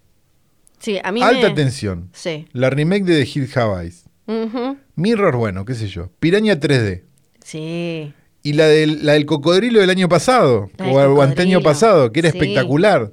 [0.80, 1.56] Sí, a mí Alta me...
[1.56, 2.10] tensión.
[2.14, 2.48] Sí.
[2.54, 4.06] La remake de The Hill Have Eyes.
[4.28, 4.78] Ujú.
[4.96, 6.10] Mirror, bueno, qué sé yo.
[6.20, 7.04] Piraña 3D.
[7.44, 8.14] Sí.
[8.44, 12.12] Y la del, la del cocodrilo del año pasado, La del o el anteño pasado,
[12.12, 12.38] que era sí.
[12.38, 13.12] espectacular.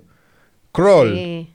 [0.73, 1.15] Crawl.
[1.15, 1.49] Sí.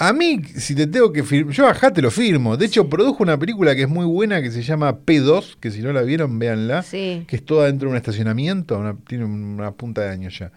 [0.00, 2.56] A mí, si te tengo que firmar, yo acá te lo firmo.
[2.56, 5.80] De hecho, produjo una película que es muy buena que se llama P2, que si
[5.82, 6.84] no la vieron, véanla.
[6.84, 7.24] Sí.
[7.26, 10.52] Que es toda dentro de un estacionamiento, una- tiene una punta de años ya.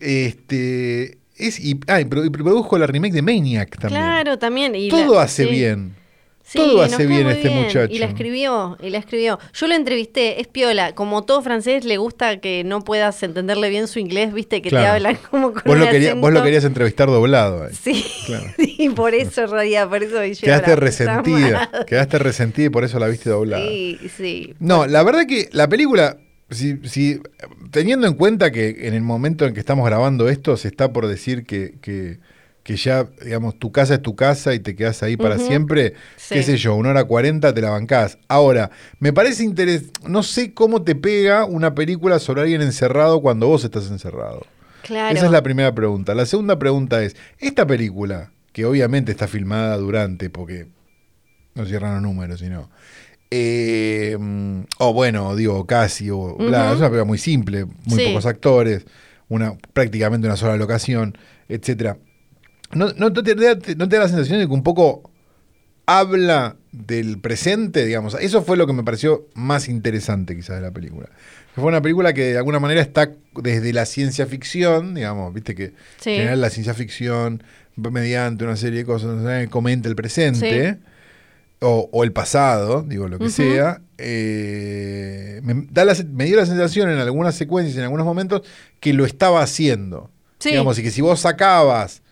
[0.00, 1.18] Este.
[1.36, 4.00] Es, y, ah, y produ- y produjo la remake de Maniac también.
[4.02, 4.74] Claro, también.
[4.74, 5.50] y Todo la- hace sí.
[5.50, 5.94] bien.
[6.54, 7.92] Todo nos hace bien este muchacho.
[7.92, 9.38] Y la escribió, y la escribió.
[9.52, 10.94] Yo lo entrevisté, es piola.
[10.94, 14.84] Como todo francés, le gusta que no puedas entenderle bien su inglés, viste, que Claro.
[14.86, 17.64] te hablan como con Vos un lo, querías, vos lo querías entrevistar doblado.
[17.64, 17.74] ahí.
[17.74, 18.46] Sí, Claro.
[18.56, 21.70] sí, por eso, Radia, por eso Quedaste resentida.
[21.86, 23.66] Quedaste resentida y por eso la viste doblada.
[23.68, 24.54] Sí, sí.
[24.58, 26.16] No, la verdad que la película,
[26.50, 27.20] si, si-
[27.70, 31.06] teniendo en cuenta que en el momento en que estamos grabando esto, se está por
[31.06, 32.18] decir que, que,
[32.68, 35.94] que ya, digamos, tu casa es tu casa y te quedas ahí para siempre,
[36.28, 38.18] qué sé yo, una hora cuarenta te la bancás.
[38.28, 43.46] Ahora, me parece interesante, no sé cómo te pega una película sobre alguien encerrado cuando
[43.48, 44.44] vos estás encerrado.
[44.82, 45.16] Claro.
[45.16, 46.14] Esa es la primera pregunta.
[46.14, 50.66] La segunda pregunta es, esta película, que obviamente está filmada durante, porque
[51.54, 52.68] no cierran los números, sino...
[53.30, 54.14] eh,
[54.76, 58.08] o bueno, digo, casi, o bla, es una película muy simple, muy Sí.
[58.08, 58.84] pocos actores,
[59.30, 61.16] una, prácticamente una sola locación,
[61.48, 61.96] etcétera.
[62.72, 65.10] ¿No, no, te, da- ¿No te da la sensación de que un poco
[65.86, 68.14] habla del presente, digamos?
[68.20, 71.08] Eso fue lo que me pareció más interesante quizás de la película.
[71.54, 75.72] Fue una película que de alguna manera está desde la ciencia ficción, digamos, viste que
[75.98, 76.10] Sí.
[76.10, 77.42] en general la ciencia ficción,
[77.76, 80.78] mediante una serie de cosas, comenta el presente.
[81.60, 86.46] O, o el pasado, digo, lo que sea, eh, me, da la me dio la
[86.46, 88.42] sensación en algunas secuencias, en algunos momentos,
[88.78, 90.08] que lo estaba haciendo.
[90.38, 90.50] Sí.
[90.50, 92.02] Digamos, y que si vos sacabas,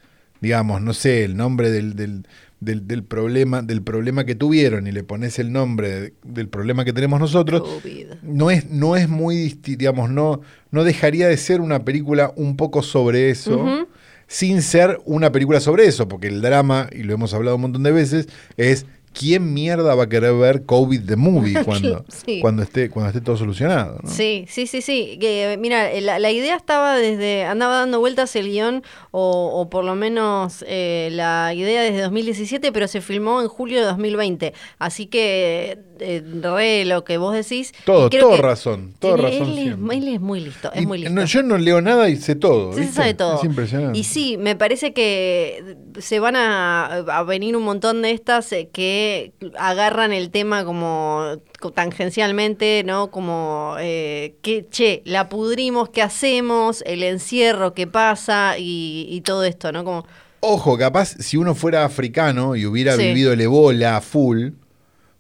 [0.40, 2.26] digamos, no sé, el nombre del, del,
[2.60, 6.84] del- del problema, del problema que tuvieron y le pones el nombre de- del problema
[6.84, 8.06] que tenemos nosotros, COVID.
[8.22, 12.82] no es, no es muy digamos, no, no dejaría de ser una película un poco
[12.82, 13.86] sobre eso,
[14.28, 17.82] sin ser una película sobre eso, porque el drama, y lo hemos hablado un montón
[17.82, 18.86] de veces, es
[19.18, 22.40] ¿quién mierda va a querer ver COVID the Movie cuando, Sí.
[22.40, 23.98] cuando, esté, cuando esté todo solucionado?
[24.02, 24.10] ¿no?
[24.10, 25.16] Sí, sí, sí, sí.
[25.20, 29.84] Que, mira, la, la idea estaba desde, andaba dando vueltas el guion, o, o por
[29.84, 34.52] lo menos eh, la idea desde 2017, pero se filmó en julio de 2020.
[34.78, 37.72] Así que, eh, re lo que vos decís.
[37.84, 39.66] Todo, todo razón, todo tiene- razón Él es,
[40.02, 41.14] él es muy listo, es Y muy listo.
[41.14, 42.72] no, yo no leo nada y sé todo.
[42.72, 43.36] Sí, se sabe todo.
[43.38, 43.98] Es impresionante.
[43.98, 48.68] Y sí, me parece que se van a, a venir un montón de estas eh,
[48.72, 53.10] que agarran el tema como co- tangencialmente, ¿no?
[53.10, 56.82] Como eh, que, che, la pudrimos, ¿qué hacemos?
[56.86, 58.56] El encierro, ¿qué pasa?
[58.58, 59.84] Y, y todo esto, ¿no?
[59.84, 60.06] Como,
[60.40, 63.02] Ojo, capaz si uno fuera africano y hubiera Sí.
[63.02, 64.50] vivido el ebola a full,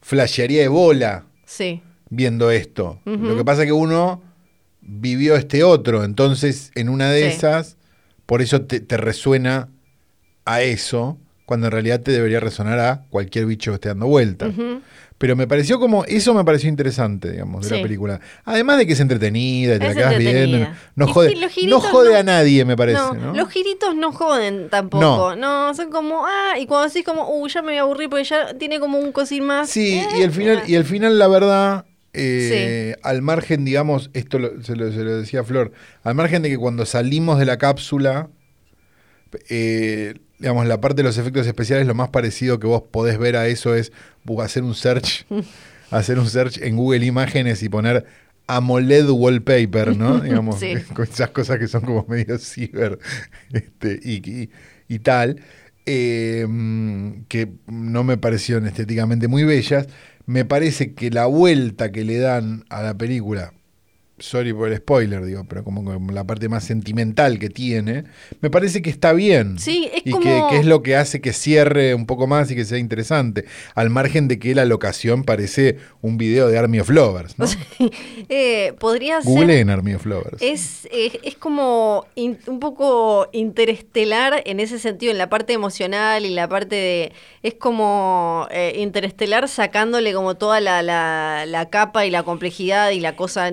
[0.06, 3.00] flashearía ebola sí, viendo esto.
[3.04, 4.22] Lo que pasa es que uno
[4.80, 7.36] vivió este otro, entonces en una de Sí.
[7.38, 7.76] esas,
[8.24, 9.68] por eso te, te resuena
[10.44, 14.50] a eso, cuando en realidad te debería resonar a cualquier bicho que esté dando vueltas.
[14.50, 14.80] Ujú.
[15.18, 18.20] Pero me pareció como, eso me pareció interesante, digamos, de la película.
[18.44, 20.68] Además de que es entretenida y te Es la quedas viendo.
[20.94, 23.32] No jode, sí, no jode no- a nadie, me parece, no, ¿no?
[23.34, 25.34] los giritos no joden tampoco.
[25.34, 25.72] No.
[25.74, 28.52] son como, ah, y cuando decís como, uy, ya me voy a aburrir porque ya
[28.58, 29.70] tiene como un cosín más.
[29.70, 30.62] Sí, eh, y el final, eh.
[30.66, 35.16] y el final, la verdad, eh, al margen, digamos, esto lo- se, lo, se lo
[35.16, 35.72] decía Flor,
[36.04, 38.28] al margen de que cuando salimos de la cápsula,
[39.48, 43.36] eh, digamos, la parte de los efectos especiales, lo más parecido que vos podés ver
[43.36, 43.92] a eso es
[44.42, 45.26] hacer un search,
[45.90, 48.04] hacer un search en Google Imágenes y poner
[48.48, 50.20] AMOLED wallpaper, ¿no?
[50.20, 50.74] Digamos, Sí.
[50.94, 52.98] con esas cosas que son como medio ciber
[53.52, 54.50] este, y, y-
[54.88, 55.40] y tal,
[55.84, 56.46] eh,
[57.28, 59.86] que no me parecieron estéticamente muy bellas.
[60.26, 63.52] Me parece que la vuelta que le dan a la película,
[64.18, 68.04] sorry por el spoiler, digo, pero como, como la parte más sentimental que tiene,
[68.40, 69.58] me parece que está bien.
[69.58, 72.50] Sí, es y como- que, que es lo que hace que cierre un poco más
[72.50, 73.44] y que sea interesante.
[73.74, 77.46] Al margen de que la locación parece un video de Army of Lovers, ¿no?
[78.28, 79.30] Eh, podría ser.
[79.30, 80.42] Google en Army of Lovers.
[80.42, 86.24] Es, es, es como in- un poco interestelar en ese sentido, en la parte emocional
[86.26, 87.12] y la parte de...
[87.42, 92.98] Es como eh, interestelar sacándole como toda la, la, la capa y la complejidad y
[93.00, 93.50] la cosa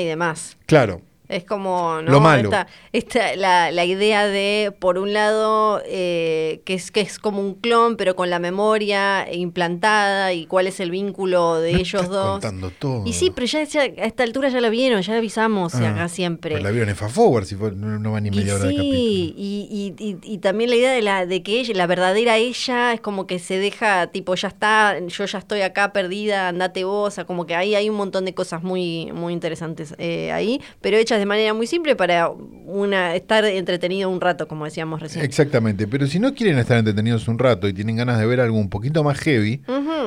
[0.00, 0.56] y demás.
[0.66, 1.02] Claro.
[1.30, 2.10] Es como, ¿no?
[2.10, 2.48] Lo malo.
[2.50, 7.40] Esta, esta- la, la idea de, por un lado, eh, que, es, que es como
[7.40, 12.08] un clon, pero con la memoria implantada y cuál es el vínculo de ellos estás
[12.08, 12.30] dos.
[12.32, 13.02] contando todo.
[13.06, 15.90] Y sí, pero ya, ya a esta altura ya la vieron, ya la avisamos Ah,
[15.90, 16.52] acá siempre.
[16.54, 18.64] Pero la vieron en Fast Forward, si fue, no, no va ni Y media hora
[18.64, 18.98] de capítulo.
[18.98, 22.36] sí, y, y- y- y también la idea de la de que ella, la verdadera
[22.38, 26.84] ella, es como que se deja, tipo, ya está, yo ya estoy acá perdida, andate
[26.84, 30.32] vos, o sea, como que ahí hay un montón de cosas muy, muy interesantes eh,
[30.32, 35.00] ahí, pero hechas de manera muy simple para una estar entretenido un rato, como decíamos
[35.00, 35.24] recién.
[35.24, 38.58] Exactamente, pero si no quieren estar entretenidos un rato y tienen ganas de ver algo
[38.58, 39.62] un poquito más heavy,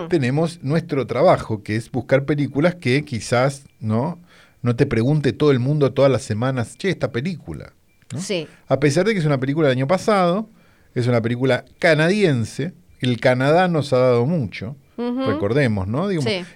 [0.09, 4.19] tenemos nuestro trabajo, que es buscar películas que quizás no,
[4.61, 7.73] no te pregunte todo el mundo todas las semanas, che, esta película.
[8.11, 8.19] ¿no?
[8.19, 8.47] Sí.
[8.67, 10.49] A pesar de que es una película del año pasado,
[10.95, 14.75] es una película canadiense, el Canadá nos ha dado mucho.
[14.97, 16.07] Recordemos, ¿no?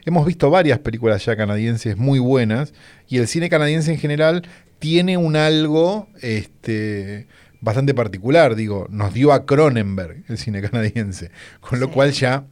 [0.05, 2.73] Hemos visto varias películas ya canadienses muy buenas
[3.07, 4.43] y el cine canadiense en general
[4.79, 7.27] tiene un algo este,
[7.61, 8.55] bastante particular.
[8.55, 12.45] Digo, nos dio a Cronenberg el cine canadiense, con lo cual ya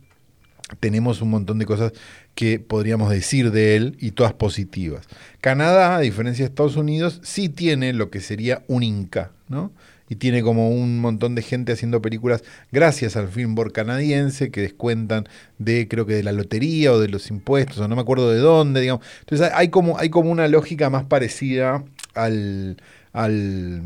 [0.80, 1.94] tenemos un montón de cosas
[2.34, 5.08] que podríamos decir de él y todas positivas.
[5.40, 9.72] Canadá, a diferencia de Estados Unidos, sí tiene lo que sería un Inca, ¿no?
[10.08, 14.62] Y tiene como un montón de gente haciendo películas gracias al film board canadiense que
[14.62, 18.32] descuentan de, creo que de la lotería o de los impuestos, o no me acuerdo
[18.32, 19.06] de dónde, digamos.
[19.22, 22.78] Entonces hay como, hay como una lógica más parecida al,
[23.14, 23.82] al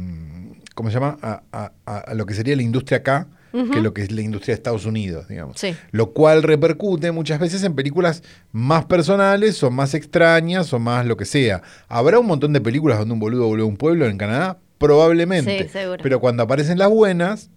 [0.76, 1.18] ¿cómo se llama?
[1.22, 4.60] A, a lo que sería la industria acá, que lo que es la industria de
[4.60, 5.60] Estados Unidos, digamos.
[5.92, 11.18] Lo cual repercute muchas veces en películas más personales o más extrañas o más lo
[11.18, 11.62] que sea.
[11.88, 14.60] ¿Habrá un montón de películas donde un boludo volvió a un pueblo en Canadá?
[14.80, 15.70] Probablemente.
[15.72, 17.52] Sí, Pero cuando aparecen las buenas,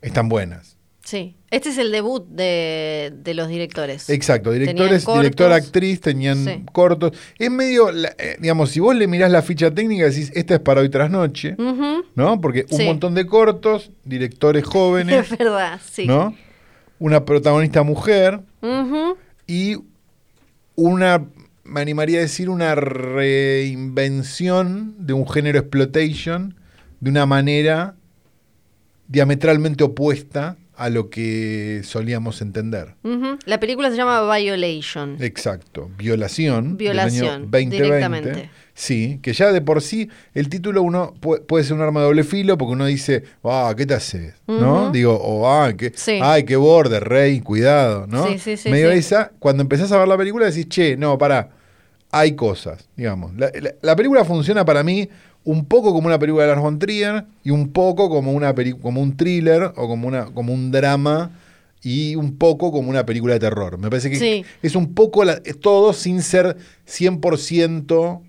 [0.00, 0.78] están buenas.
[1.04, 1.36] Sí.
[1.50, 4.08] Este es el debut de, los directores.
[4.08, 7.10] Exacto, directores, director, actriz, tenían cortos.
[7.38, 10.82] Es medio, eh, digamos, si vos le mirás la ficha técnica, decís, esta es para
[10.82, 11.56] hoy tras noche,
[12.14, 12.40] ¿no?
[12.40, 15.10] Porque un montón de cortos, directores jóvenes.
[15.32, 16.06] Es verdad, sí.
[16.06, 16.36] ¿No?
[17.00, 18.42] Una protagonista mujer
[19.46, 19.76] y
[20.76, 21.26] una,
[21.64, 26.59] me animaría a decir, una reinvención de un género exploitation
[27.00, 27.96] de una manera
[29.08, 32.94] diametralmente opuesta a lo que solíamos entender.
[33.44, 35.18] La película se llama Violation.
[35.20, 36.78] Exacto, violación.
[36.78, 37.76] Violación, 2020.
[37.76, 38.50] directamente.
[38.72, 42.24] Sí, que ya de por sí el título uno puede, ser un arma de doble
[42.24, 44.32] filo porque uno dice, ah, ¿qué te haces?
[44.46, 44.90] ¿No?
[44.90, 48.26] Digo, o oh, ah, qué, ay, qué borde, rey, cuidado, ¿no?
[48.28, 48.70] Sí, sí, sí.
[48.70, 51.50] Medio esa, cuando empezás a ver la película decís, che, no, pará,
[52.10, 53.32] hay cosas, digamos.
[53.82, 55.10] la película funciona para mí
[55.44, 59.00] un poco como una película de Lars von Trier y un poco como, una como
[59.00, 61.30] un thriller o como, una, como un drama
[61.82, 63.78] y un poco como una película de terror.
[63.78, 65.22] Me parece que es un poco
[65.60, 68.20] todo sin ser 100%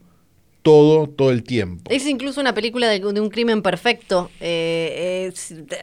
[0.62, 1.84] todo, todo el tiempo.
[1.90, 5.32] Es incluso una película de, un crimen perfecto, eh,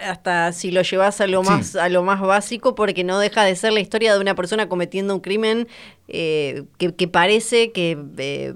[0.06, 3.56] hasta si lo llevas a lo más, a lo más básico, porque no deja de
[3.56, 5.68] ser la historia de una persona cometiendo un crimen
[6.06, 8.54] eh, que, parece que eh,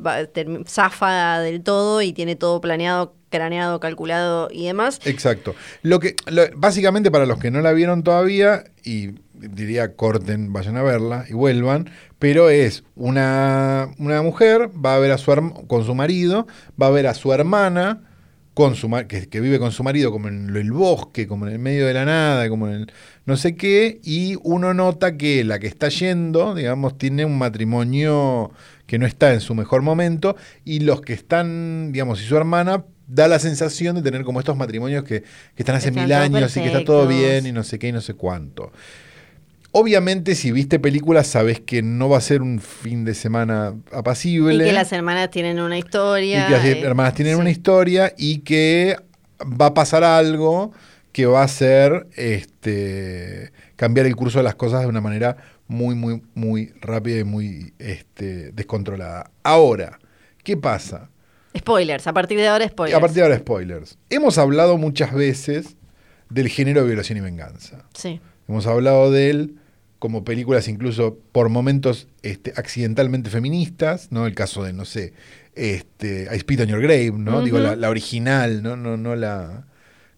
[0.66, 5.00] zafa del todo y tiene todo planeado craneado, calculado y demás.
[5.04, 5.56] Exacto.
[5.82, 6.14] Lo que,
[6.54, 11.32] básicamente para los que no la vieron todavía, y diría corten, vayan a verla y
[11.32, 11.90] vuelvan,
[12.20, 15.32] pero es una, una mujer, va a ver a su
[15.66, 16.46] con su marido,
[16.80, 18.02] va a ver a su hermana,
[18.54, 21.58] con su, que, que, vive con su marido como en el bosque, como en el
[21.58, 22.92] medio de la nada, como en el
[23.24, 28.50] no sé qué, y uno nota que la que está yendo, digamos, tiene un matrimonio
[28.86, 32.84] que no está en su mejor momento, y los que están, digamos, y su hermana
[33.12, 35.22] da la sensación de tener como estos matrimonios que,
[35.56, 38.00] están hace mil años y que está todo bien y no sé qué y no
[38.00, 38.72] sé cuánto.
[39.70, 44.64] Obviamente, si viste películas, sabes que no va a ser un fin de semana apacible.
[44.64, 46.42] Y que las hermanas tienen una historia.
[46.42, 48.96] Y que las hermanas tienen una historia y que
[49.40, 50.72] va a pasar algo
[51.12, 55.36] que va a hacer este, cambiar el curso de las cosas de una manera
[55.68, 59.30] muy, muy, muy rápida y muy este, descontrolada.
[59.42, 59.98] Ahora,
[60.42, 61.08] ¿qué pasa?
[61.56, 62.96] Spoilers, a partir de ahora spoilers.
[62.96, 63.98] A partir de ahora spoilers.
[64.10, 65.76] Hemos hablado muchas veces
[66.30, 67.84] del género de violación y venganza.
[67.94, 68.20] Sí.
[68.48, 69.56] Hemos hablado de él
[69.98, 74.26] como películas incluso por momentos este, accidentalmente feministas, ¿no?
[74.26, 75.12] El caso de, no sé,
[75.54, 77.42] este, I Spit on Your Grave, ¿no?
[77.42, 78.76] Digo, la, original, ¿no?
[78.76, 79.66] No, no la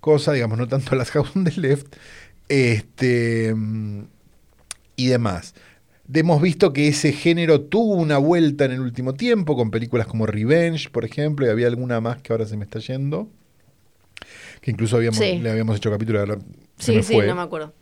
[0.00, 1.94] cosa, digamos, no tanto las House on the Left,
[2.48, 3.54] este,
[4.96, 5.54] y demás.
[6.12, 10.26] Hemos visto que ese género tuvo una vuelta en el último tiempo, con películas como
[10.26, 13.30] Revenge, por ejemplo, y había alguna más que ahora se me está yendo,
[14.60, 16.38] que incluso habíamos, le habíamos hecho capítulo.
[16.78, 17.72] Sí, sí, no me acuerdo.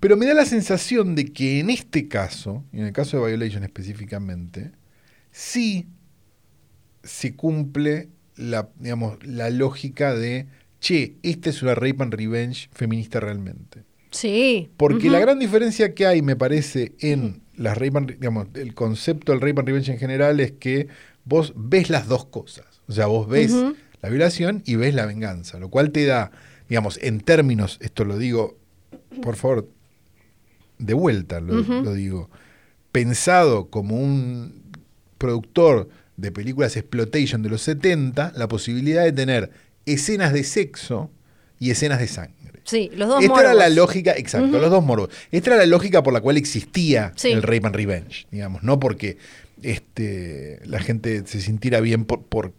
[0.00, 3.28] Pero me da la sensación de que en este caso, y en el caso de
[3.28, 4.72] Violation específicamente,
[5.30, 5.86] sí
[7.02, 10.46] se cumple la, digamos, la lógica de,
[10.80, 13.84] che, esta es una rape and revenge feminista realmente.
[14.12, 14.70] Sí.
[14.76, 19.32] Porque la gran diferencia que hay, me parece, en las rape and, digamos, el concepto
[19.32, 20.88] del rape and revenge en general es que
[21.24, 22.66] vos ves las dos cosas.
[22.86, 23.54] O sea, vos ves
[24.02, 26.30] la violación y ves la venganza, lo cual te da,
[26.68, 28.58] digamos, en términos, esto lo digo,
[29.22, 29.68] por favor,
[30.78, 32.28] de vuelta lo, digo,
[32.90, 34.62] pensado como un
[35.18, 39.50] productor de películas exploitation de los 70, la posibilidad de tener
[39.86, 41.10] escenas de sexo
[41.58, 42.41] y escenas de sangre.
[42.64, 45.10] Sí, los dos Esta era la lógica, exacto, los dos morbos.
[45.30, 49.18] Esta era la lógica por la cual existía el Rape and Revenge, digamos, no porque
[49.62, 52.52] este, la gente se sintiera bien por, por,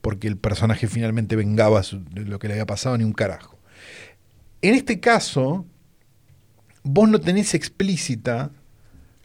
[0.00, 1.82] porque el personaje finalmente vengaba
[2.14, 3.58] lo que le había pasado, ni un carajo.
[4.62, 5.66] En este caso,
[6.82, 8.50] vos no tenés explícita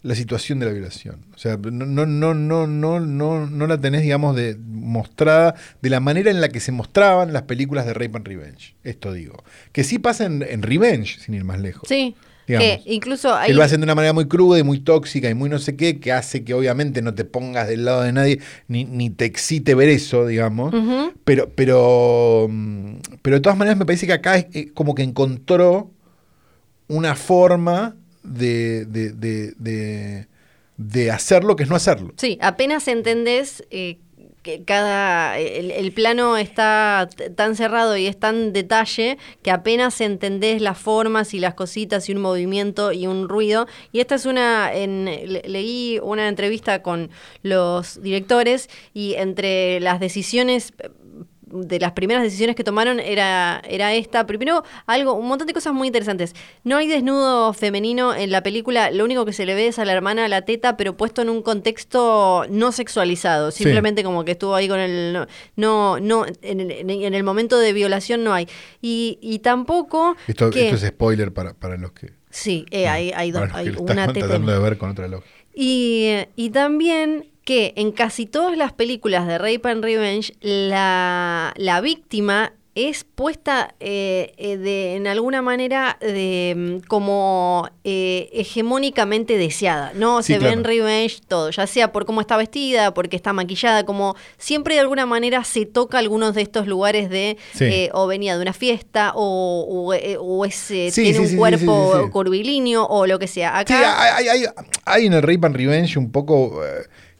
[0.04, 1.26] la situación de la violación.
[1.36, 5.90] O sea, no, no, no, no, no, no, no la tenés, digamos, de, mostrada de
[5.90, 8.76] la manera en la que se mostraban las películas de Rape and Revenge.
[8.84, 9.44] Esto digo.
[9.72, 11.88] Que sí pasa en, en Revenge, sin ir más lejos.
[11.88, 12.16] Sí.
[12.48, 13.54] Que incluso ahí...
[13.54, 16.00] lo hacen de una manera muy cruda y muy tóxica y muy no sé qué,
[16.00, 19.76] que hace que obviamente no te pongas del lado de nadie, ni, ni te excite
[19.76, 20.74] ver eso, digamos.
[21.24, 25.04] pero, pero, mm, pero de todas maneras me parece que acá es, eh, como que
[25.04, 25.92] encontró
[26.88, 30.28] una forma de, de,
[30.78, 32.14] de, hacerlo que es no hacerlo.
[32.18, 34.00] Sí, apenas entendés eh,
[34.42, 40.78] que cada el, plano está tan cerrado y es tan detalle que apenas entendés las
[40.78, 46.00] formas y las cositas y un movimiento y un ruido y esta es una leí
[46.02, 47.12] una entrevista con
[47.44, 50.74] los directores y entre las decisiones
[51.52, 54.26] de las primeras decisiones que tomaron era, era esta.
[54.26, 56.36] Primero, algo, un montón de cosas muy interesantes.
[56.64, 59.86] No hay desnudo femenino en la película, lo único que se le ve es a
[59.86, 63.52] la hermana la teta, pero puesto en un contexto no sexualizado.
[63.52, 65.28] Simplemente como que estuvo ahí con el.
[65.56, 68.48] No, no, en, el momento de violación no hay.
[68.82, 70.16] Y, y tampoco.
[70.28, 72.14] Esto, esto es spoiler para, para los que.
[72.30, 74.28] Sí, eh, hay, hay, hay una teta.
[74.28, 75.30] tratando de ver con otra lógica.
[75.54, 81.82] Y, y también que en casi todas las películas de Rape and Revenge la, la
[81.82, 89.92] víctima es puesta eh, eh, de, en alguna manera de, mm, como eh, hegemónicamente deseada,
[89.94, 90.24] ¿no?
[90.24, 94.16] Se ve en Revenge todo, ya sea por cómo está vestida, porque está maquillada, como
[94.38, 97.38] siempre de alguna manera se toca algunos de estos lugares de
[97.94, 100.48] o venía de una fiesta o, o,
[100.94, 103.58] tiene un cuerpo curvilíneo o lo que sea.
[103.60, 104.46] Acá, hay, hay,
[104.86, 106.62] hay, en el Rape and Revenge un poco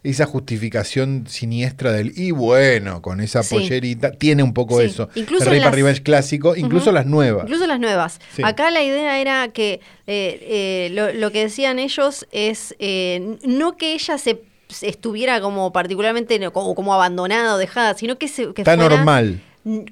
[0.04, 5.10] esa justificación siniestra del y bueno, con esa pollerita, tiene un poco eso.
[5.16, 7.44] Incluso el Rey Revenge clásico, incluso las nuevas.
[7.44, 8.20] Incluso las nuevas.
[8.44, 13.94] Acá la idea era que eh, eh, lo, que decían ellos es eh, no que
[13.94, 14.42] ella se
[14.82, 19.42] estuviera como particularmente como, como abandonada o dejada, sino que, se, que Está normal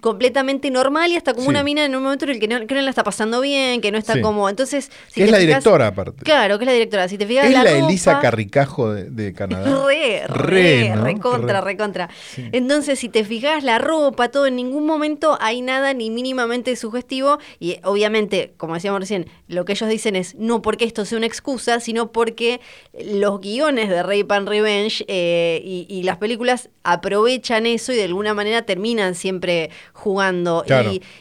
[0.02, 2.74] completamente normal y hasta como una mina en un momento en el que no, que
[2.74, 4.50] no la está pasando bien, que no está como.
[4.50, 4.92] Entonces.
[5.08, 6.24] Si es la directora, aparte.
[6.24, 7.08] Claro, que es la directora.
[7.08, 7.46] Si te fijas.
[7.46, 9.70] Es la, Elisa Carricajo de, Canadá.
[9.90, 11.78] Re, re, re, contra, re.
[11.78, 12.10] contra.
[12.52, 17.40] Entonces, si te fijas, la ropa, todo, en ningún momento hay nada ni mínimamente sugestivo.
[17.60, 21.28] Y obviamente, como decíamos recién, lo que ellos dicen es no porque esto sea una
[21.28, 22.60] excusa, sino porque
[23.04, 28.06] los guiones de Rape and Revenge eh, y, y las películas aprovechan eso y de
[28.06, 29.59] alguna manera terminan siempre
[29.94, 30.64] jugando.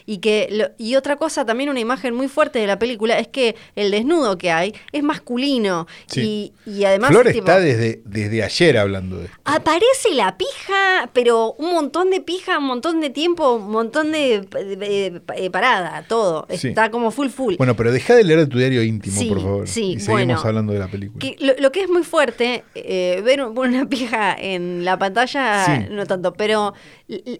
[0.05, 3.55] Y, que y otra cosa, también una imagen muy fuerte de la película es que
[3.75, 5.87] el desnudo que hay es masculino.
[6.15, 6.53] Y,
[6.85, 7.09] además.
[7.09, 9.37] Flor está desde, desde ayer hablando de esto.
[9.45, 15.21] Aparece la pija, pero un montón de pija, un montón de tiempo, un montón de,
[15.51, 16.45] parada, todo.
[16.49, 17.55] Está como full full.
[17.57, 19.67] Bueno, pero deja de leer tu diario íntimo, por favor.
[19.67, 21.25] Sí, y seguimos hablando de la película.
[21.59, 26.73] lo, que es muy fuerte, eh, ver una pija en la pantalla, no tanto, pero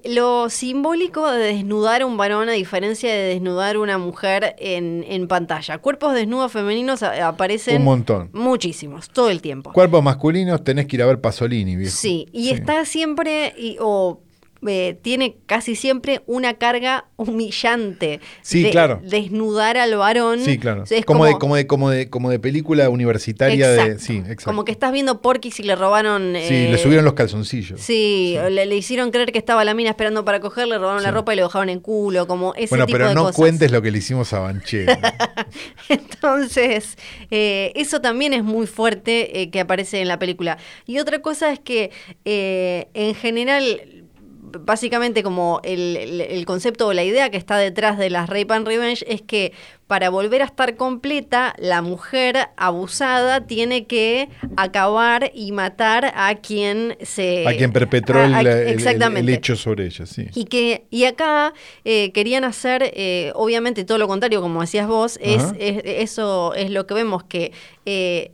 [0.05, 5.05] lo simbólico de desnudar a un varón a diferencia de desnudar a una mujer en,
[5.07, 5.77] en pantalla.
[5.77, 7.77] Cuerpos desnudos femeninos aparecen...
[7.77, 8.29] Un montón.
[8.33, 9.73] Muchísimos, todo el tiempo.
[9.73, 11.97] Cuerpos masculinos tenés que ir a ver Pasolini, ¿viste?
[11.97, 13.53] Sí, y está siempre...
[13.57, 14.21] Y, o
[14.67, 18.19] eh, tiene casi siempre una carga humillante.
[18.41, 18.99] Sí, de, claro.
[19.03, 20.41] Desnudar al varón.
[20.41, 20.83] Sí, claro.
[21.05, 23.99] como, de, como, de, como, de, como de película universitaria de.
[23.99, 24.45] Sí, exacto.
[24.45, 26.33] Como que estás viendo Porky si le robaron.
[26.35, 27.79] sí, le eh, subieron los calzoncillos.
[27.79, 31.31] Sí, Le, hicieron creer que estaba la mina esperando para coger, le robaron la ropa
[31.31, 32.27] y le bajaron en culo.
[32.27, 34.93] Como ese bueno, tipo pero no cuentes lo que le hicimos a Banchero.
[35.89, 36.97] Entonces,
[37.31, 40.57] eh, eso también es muy fuerte que aparece en la película.
[40.85, 41.91] Y otra cosa es que
[42.25, 43.98] en general
[44.61, 49.03] básicamente como el, concepto o la idea que está detrás de las Rape and Revenge
[49.07, 49.53] es que
[49.87, 56.95] para volver a estar completa, la mujer abusada tiene que acabar y matar a quien
[57.01, 57.47] se...
[57.47, 60.27] A quien perpetró el, hecho sobre ella, sí.
[60.35, 61.53] Y, que, y acá
[61.85, 66.85] eh, querían hacer, eh, obviamente, todo lo contrario, como decías vos, es, eso es lo
[66.85, 67.51] que vemos que...
[67.85, 68.33] Eh,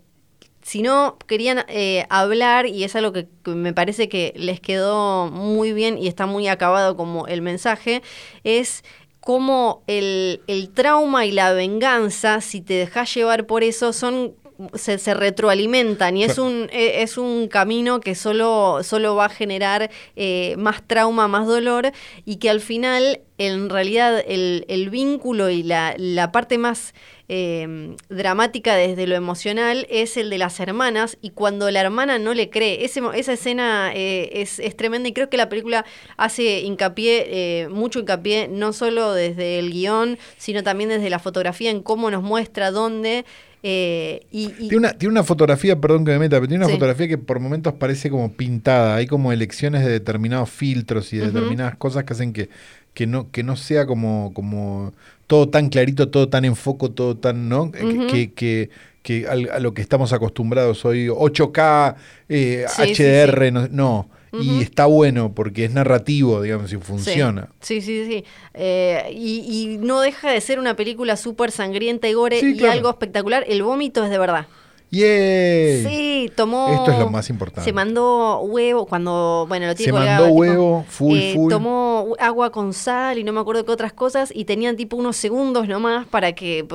[0.65, 5.73] si no querían eh, hablar, y es algo que, me parece que les quedó muy
[5.73, 8.01] bien y está muy acabado como el mensaje,
[8.43, 8.83] es
[9.19, 14.33] cómo el, el trauma y la venganza, si te dejas llevar por eso, son
[14.73, 19.29] se, se retroalimentan y es un, eh, es un camino que solo, solo va a
[19.29, 21.91] generar eh, más trauma, más dolor
[22.25, 26.93] y que al final, en realidad, el, el vínculo y la, la parte más
[27.27, 32.35] eh, dramática desde lo emocional es el de las hermanas y cuando la hermana no
[32.35, 35.85] le cree, ese, esa escena eh, es, es tremenda y creo que la película
[36.17, 41.71] hace hincapié, eh, mucho hincapié, no solo desde el guion, sino también desde la fotografía
[41.71, 43.25] en cómo nos muestra dónde.
[43.67, 46.67] Eh, y, y- Tiene una, tiene una fotografía, perdón que me meta, pero tiene una
[46.67, 46.73] Sí.
[46.73, 48.95] fotografía que por momentos parece como pintada.
[48.95, 52.49] Hay como elecciones de determinados filtros y de determinadas cosas que hacen que,
[52.93, 54.93] que no, que no sea como, como
[55.25, 57.71] todo tan clarito, todo tan en foco, todo tan, ¿no?
[57.71, 58.07] Que- Ujú.
[58.07, 58.69] Que, que,
[59.01, 61.95] que a lo que estamos acostumbrados hoy, 8K,
[62.29, 64.09] eh, Sí, sí, HDR, no.
[64.41, 67.49] Y está bueno porque es narrativo, digamos, y funciona.
[67.61, 68.11] Sí, sí, sí.
[68.11, 68.25] sí.
[68.53, 72.57] Eh, y, y no deja de ser una película súper sangrienta y gore Sí, y
[72.57, 72.73] claro.
[72.73, 73.43] algo espectacular.
[73.47, 74.47] El vómito es de verdad.
[74.91, 75.83] ¡Yay!
[75.83, 76.71] Sí, tomó.
[76.71, 77.67] Esto es lo más importante.
[77.69, 81.49] Se mandó huevo cuando, bueno, lo tiene Se mandó tipo, huevo, full, eh, full.
[81.51, 85.17] Tomó agua con sal y no me acuerdo qué otras cosas y tenían tipo unos
[85.17, 86.65] segundos nomás para que.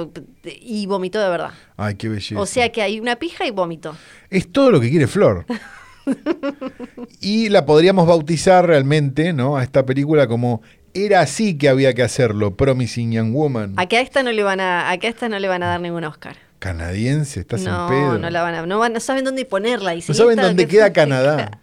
[0.60, 1.52] Y vomitó de verdad.
[1.76, 2.40] Ay, qué belleza.
[2.40, 3.96] O sea que hay una pija y vómito.
[4.28, 5.46] Es todo lo que quiere Flor.
[7.20, 9.56] y la podríamos bautizar realmente, ¿no?
[9.56, 10.62] A esta película como
[10.94, 13.74] era así que había que hacerlo, Promising Young Woman.
[13.76, 15.80] A que a esta no le van a, a esta no le van a dar
[15.80, 16.36] ningún Oscar.
[16.58, 18.18] Canadiense, estás no, en pedo.
[18.18, 19.94] no la van a, no van, no saben dónde ponerla.
[19.94, 21.58] Y si No saben dónde que- queda Canadá.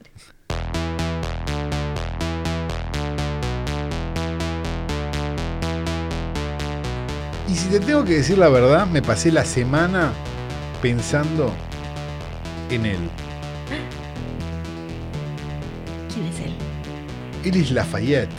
[7.50, 10.12] Y si te tengo que decir la verdad, me pasé la semana
[10.82, 11.52] pensando
[12.70, 13.00] en él.
[17.48, 18.30] Él es Lafayette.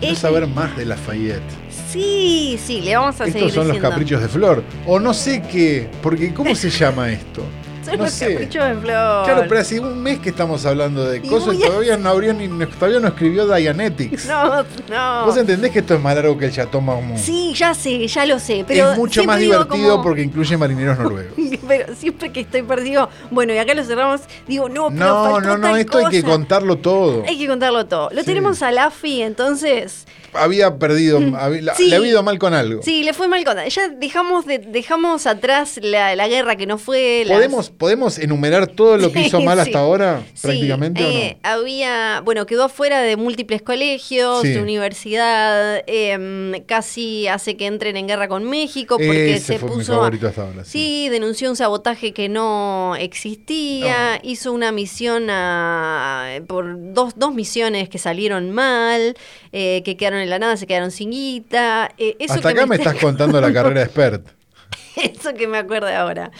[0.00, 1.42] Quiero saber más de Lafayette.
[1.90, 4.64] Sí, sí, le vamos a seguir Estos son los caprichos de Flor.
[4.86, 7.42] O no sé qué, porque ¿cómo se llama esto?
[7.84, 8.30] Son no los sé.
[8.32, 9.24] caprichos de Flor.
[9.24, 12.08] Claro, pero hace un mes que estamos hablando de Y cosas y a- todavía no
[12.10, 14.26] abrió ni todavía no escribió Dianetics.
[14.26, 15.26] No, no.
[15.26, 17.18] ¿Vos entendés que esto es más largo que el Chateau Marmont?
[17.18, 18.64] Sí, ya sé, ya lo sé.
[18.66, 21.34] Pero es mucho más divertido como- porque incluye marineros noruegos.
[21.68, 25.40] Pero siempre que estoy perdido, bueno, y acá lo cerramos, digo, no, pero No, faltó
[25.48, 27.24] no, no, tal esto hay que contarlo todo.
[27.26, 28.10] Hay que contarlo todo.
[28.12, 28.26] Lo Sí.
[28.26, 30.06] tenemos a Laffy, entonces.
[30.34, 31.88] Había perdido, había- la- Sí.
[31.88, 32.82] le había ido mal con algo.
[32.82, 33.58] Sí, le fue mal con.
[33.68, 37.24] Ya dejamos, de, dejamos atrás la, la guerra que no fue.
[37.26, 40.22] las- ¿Podemos, ¿Podemos enumerar todo lo que hizo mal hasta ahora?
[40.40, 47.66] Prácticamente eh, había, bueno, quedó afuera de múltiples colegios, de universidad, em, casi hace que
[47.66, 49.94] entren en guerra con México porque Ese se fue puso...
[49.94, 50.64] favorito hasta ahora.
[50.64, 57.88] Sí, denunció un sabotaje que no existía, hizo una misión a- por dos, dos misiones
[57.88, 59.14] que salieron mal,
[59.52, 61.90] eh, que quedaron en la nada, se quedaron sin guita.
[61.98, 64.26] eh, eso Hasta que acá me estás contando la carrera de expert.
[64.96, 66.30] Eso que me acuerdo ahora.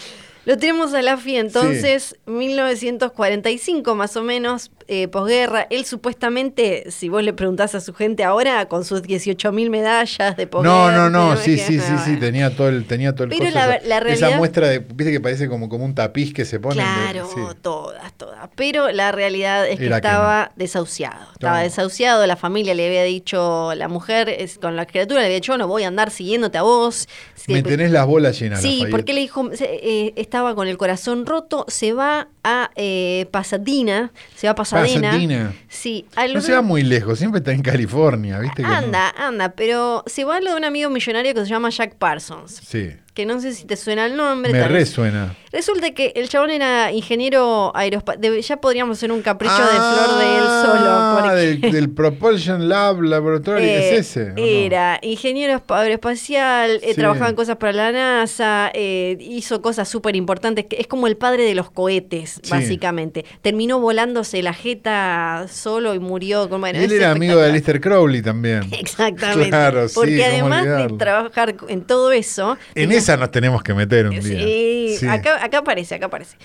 [0.45, 5.67] Lo tenemos a Laffy entonces, 1945 más o menos, eh, posguerra.
[5.69, 10.45] Él supuestamente, si vos le preguntás a su gente ahora, con sus 18.000 medallas de
[10.47, 10.91] posguerra.
[10.97, 13.75] No, no, no, sí, sí, sí, sí, tenía todo el, tenía todo el Pero la-
[13.77, 16.59] esa, la esa realidad- muestra de, viste que parece como, como un tapiz que se
[16.59, 16.75] pone.
[16.75, 17.29] Claro,
[17.61, 18.49] todas, todas.
[18.55, 21.31] Pero la realidad es que Era que estaba desahuciado.
[21.33, 21.63] Estaba No.
[21.63, 25.53] desahuciado, la familia le había dicho, la mujer es, con la criatura le había dicho,
[25.53, 27.07] "Yo no voy a andar siguiéndote a vos.
[27.47, 28.61] Me tenés las bolas llenas.
[28.61, 34.11] Sí, porque le dijo, eh, estaba con el corazón roto, se va a eh, Pasadena,
[34.35, 35.11] se va a Pasadena.
[35.11, 35.53] Pasadena.
[35.69, 38.63] Sí, No se va muy lejos, siempre está en California, ¿viste?
[38.63, 38.73] que no?
[38.73, 41.97] Anda, anda, pero se va a lo de un amigo millonario que se llama Jack
[41.97, 44.51] Parsons, Sí, que no sé si te suena el nombre.
[44.51, 45.35] me resuena.
[45.53, 48.41] Resulta que el chabón era ingeniero aeroespacial.
[48.41, 50.89] Ya podríamos hacer un capricho de flor de él solo.
[50.89, 54.31] Ah, porque- del, del Propulsion Lab Laboratory, Eh, ¿es ese?
[54.31, 54.43] o no?
[54.43, 56.95] Era ingeniero espa- aeroespacial, eh, Sí.
[56.95, 60.65] trabajaba en cosas para la NASA, eh, hizo cosas súper importantes.
[60.71, 62.49] Es como el padre de los cohetes, Sí.
[62.49, 63.23] básicamente.
[63.43, 66.47] Terminó volándose la jeta solo y murió.
[66.47, 67.49] Bueno, él era amigo de.
[67.49, 68.63] Alistair Crowley también.
[68.73, 69.49] Exactamente.
[69.49, 72.57] Claro, Porque además de trabajar en todo eso.
[72.73, 75.13] En tenía- esa nos tenemos que meter un día.
[75.13, 76.37] Acá, acá aparece, acá aparece.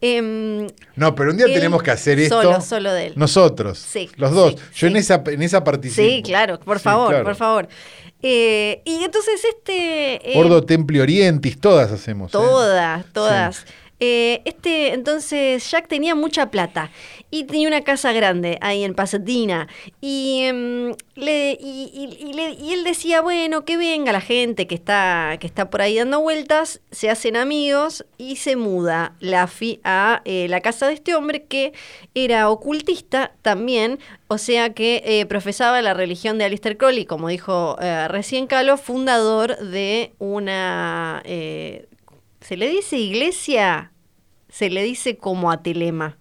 [0.00, 2.42] Em, No, pero un día Él tenemos que hacer esto.
[2.42, 3.12] solo, solo de él.
[3.16, 3.78] Nosotros.
[3.78, 4.54] Sí, Los dos.
[4.72, 6.06] sí, Yo en esa en esa participo.
[6.06, 7.24] Sí, claro, por favor, claro.
[7.24, 7.68] por favor.
[8.22, 10.32] Eh, y entonces este...
[10.32, 12.30] eh, Ordo Templi Orientis, todas hacemos.
[12.30, 12.32] ¿eh?
[12.32, 13.66] Todas, todas.
[13.98, 16.90] Eh, este, entonces, Jack tenía mucha plata
[17.30, 19.68] y tenía una casa grande ahí en Pasadena.
[20.02, 21.90] Y, em, le, y,
[22.20, 25.80] y- le- y él decía, bueno, que venga la gente que está, que está por
[25.80, 30.94] ahí dando vueltas, se hacen amigos y se muda Laffy a eh, la casa de
[30.94, 31.72] este hombre que
[32.14, 37.76] era ocultista también, o sea que eh, profesaba la religión de Alistair Crowley, como dijo
[37.80, 41.22] eh, recién Calo, fundador de una...
[42.46, 43.90] ¿Se le dice iglesia?
[44.48, 46.16] Se le dice como a Telema.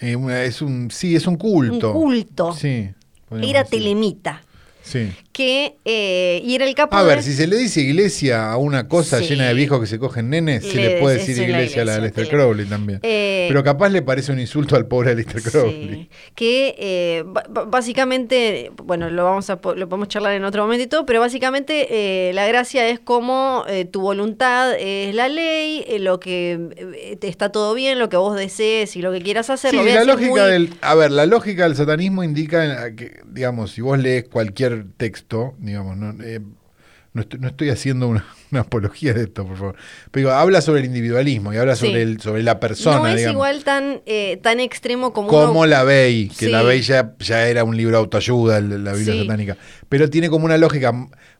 [0.00, 0.16] Eh,
[0.46, 1.88] es un, sí, es un culto.
[1.88, 2.54] Un culto.
[2.54, 2.88] Sí.
[3.30, 3.80] Era decir.
[3.80, 4.42] Telemita.
[4.82, 5.12] Sí.
[5.36, 8.56] Que, eh, y era el capo A de- ver, si se le dice iglesia a
[8.56, 9.26] una cosa Sí.
[9.28, 11.82] llena de viejos que se cogen nenes, se Le le puede decir "Es la iglesia
[11.82, 12.42] a la de Lester Telema".
[12.44, 13.00] Crowley también.
[13.02, 15.88] Eh, Pero capaz le parece un insulto al pobre Lester Crowley.
[16.04, 17.24] Sí, que eh,
[17.66, 21.86] básicamente, bueno, lo vamos a lo podemos charlar en otro momento y todo, pero básicamente
[21.90, 27.16] eh, la gracia es como eh, tu voluntad es la ley, eh, lo que eh,
[27.20, 29.70] te está todo bien, lo que vos desees y lo que quieras hacer.
[29.72, 30.70] Sí, lo voy a la decir lógica muy- del.
[30.80, 35.25] A ver, la lógica del satanismo indica que, digamos, si vos lees cualquier texto,
[35.58, 36.40] digamos, no, eh,
[37.12, 39.76] no, estoy, no estoy haciendo una, una apología de esto, por favor.
[40.10, 41.86] Pero digo, habla sobre el individualismo y habla Sí.
[41.86, 43.34] sobre, el, sobre la persona, no es digamos.
[43.34, 46.50] igual tan eh, tan extremo como como uno- la Bey, que Sí.
[46.50, 49.20] la Bey ya, ya era un libro de autoayuda, la Biblia Sí.
[49.22, 49.56] satánica.
[49.88, 50.92] Pero tiene como una lógica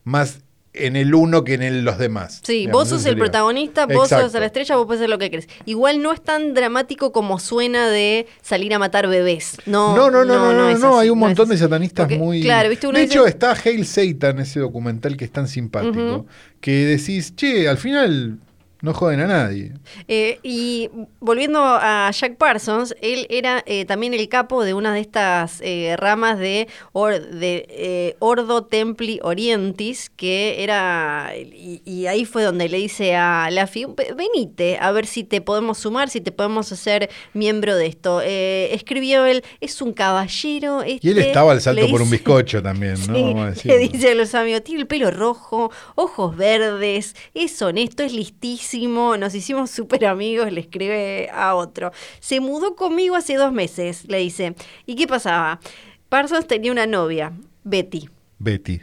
[0.03, 0.39] más
[0.85, 2.41] en el uno que en el- los demás.
[2.43, 4.39] Sí, digamos, vos sos el protagonista, vos sos Exacto.
[4.39, 5.47] la estrella, vos podés hacer lo que querés.
[5.65, 9.57] Igual no es tan dramático como suena de salir a matar bebés.
[9.65, 12.17] No, No, no, no, no, no, no, así, hay un no montón de satanistas Porque,
[12.17, 12.41] muy...
[12.41, 16.25] Claro, viste, uno de dice- hecho, está Hail Satan, ese documental que es tan simpático,
[16.61, 18.39] que decís, che, al final
[18.81, 19.73] no joden a nadie.
[20.07, 24.99] Eh, y volviendo a Jack Parsons, él era eh, también el capo de una de
[24.99, 32.43] estas eh, ramas de, or- de Ordo Templi Orientis, que era, y, y ahí fue
[32.43, 36.31] donde le dice a Laffy, "Ve- venite a ver si te podemos sumar, si te
[36.31, 38.21] podemos hacer miembro de esto.
[38.21, 40.83] Escribió él, es un caballero.
[40.85, 43.15] Y él este", estaba al salto por un bizcocho también, ¿no?
[43.15, 47.61] Sí, Vamos a le dice a los amigos, tiene el pelo rojo, ojos verdes, es
[47.61, 48.66] honesto, es listísimo,
[49.17, 51.91] nos hicimos súper amigos, le escribe a otro.
[52.19, 54.55] Se mudó conmigo hace dos meses, le dice.
[54.85, 55.59] ¿Y qué pasaba?
[56.09, 58.09] Parsons tenía una novia, Betty.
[58.39, 58.81] Betty.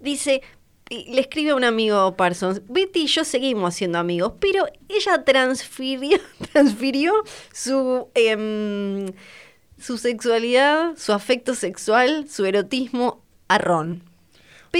[0.00, 0.42] Dice,
[0.90, 6.18] le escribe a un amigo Parsons, Betty y yo seguimos siendo amigos, pero ella transfirió,
[6.52, 7.12] transfirió
[7.52, 9.12] su, em,
[9.78, 14.07] su sexualidad, su afecto sexual, su erotismo a Ron.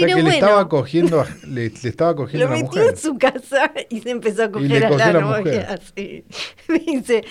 [0.00, 2.56] Pero o sea que bueno, le estaba cogiendo, a- le, le estaba cogiendo lo a
[2.56, 2.94] una metió mujer.
[2.94, 5.80] en su casa y se empezó a coger a la la novia.
[5.96, 6.24] sí.
[6.86, 7.24] Dice,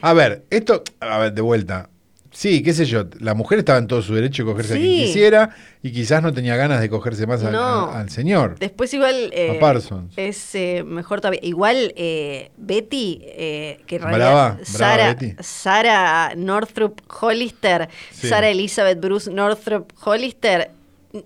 [0.00, 1.88] A ver, esto, a ver, de vuelta.
[2.36, 5.04] Sí, qué sé yo, la mujer estaba en todo su derecho de cogerse a quien
[5.06, 5.54] quisiera
[5.84, 7.60] y quizás no tenía ganas de cogerse más al- No.
[7.62, 8.56] a- al señor.
[8.58, 10.12] Después igual eh, A Parsons.
[10.16, 11.38] es eh, mejor todavía.
[11.44, 15.36] Igual eh, Betty, eh, que Brava, realidad brava Sara, Betty.
[15.40, 18.26] Sara Northrop Hollister, Sí.
[18.26, 20.72] Sara Elizabeth Bruce Northrop Hollister,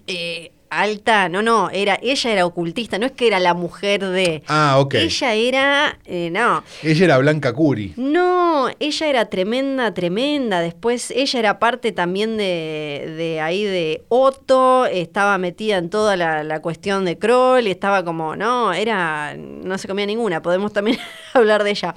[0.07, 4.43] eh, alta, no, no, era, ella era ocultista, no es que era la mujer de...
[4.49, 4.95] Ah, ok.
[4.95, 7.95] Ella era, eh, no, Ella era Blanca Curi.
[7.97, 10.61] no, ella era tremenda, tremenda.
[10.61, 16.43] Después ella era parte también de, de ahí de Otto, estaba metida en toda la,
[16.45, 20.99] la cuestión de Kroll y estaba como, no, era, no se comía ninguna, podemos también
[21.35, 21.95] hablar de ella.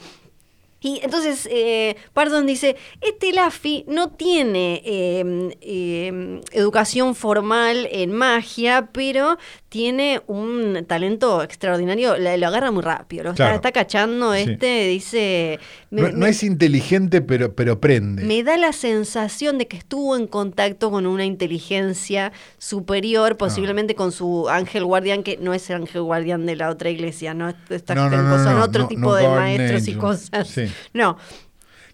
[0.84, 8.90] Y entonces eh, Parsons dice, este Laffy no tiene eh, eh, educación formal en magia,
[8.92, 9.38] pero
[9.70, 13.56] tiene un talento extraordinario, lo agarra muy rápido, lo está- Claro.
[13.58, 14.42] está, cachando Sí.
[14.52, 15.60] este, dice...
[15.92, 18.24] me- No, no me- es inteligente, pero, pero prende.
[18.24, 24.12] me da la sensación de que estuvo en contacto con una inteligencia superior, posiblemente con
[24.12, 27.54] su ángel guardián, que no es el ángel guardián de la otra iglesia, ¿no?
[27.70, 30.48] Estas No, no, no, son otro tipo de maestros y cosas.
[30.48, 30.64] Sí.
[30.94, 31.18] No,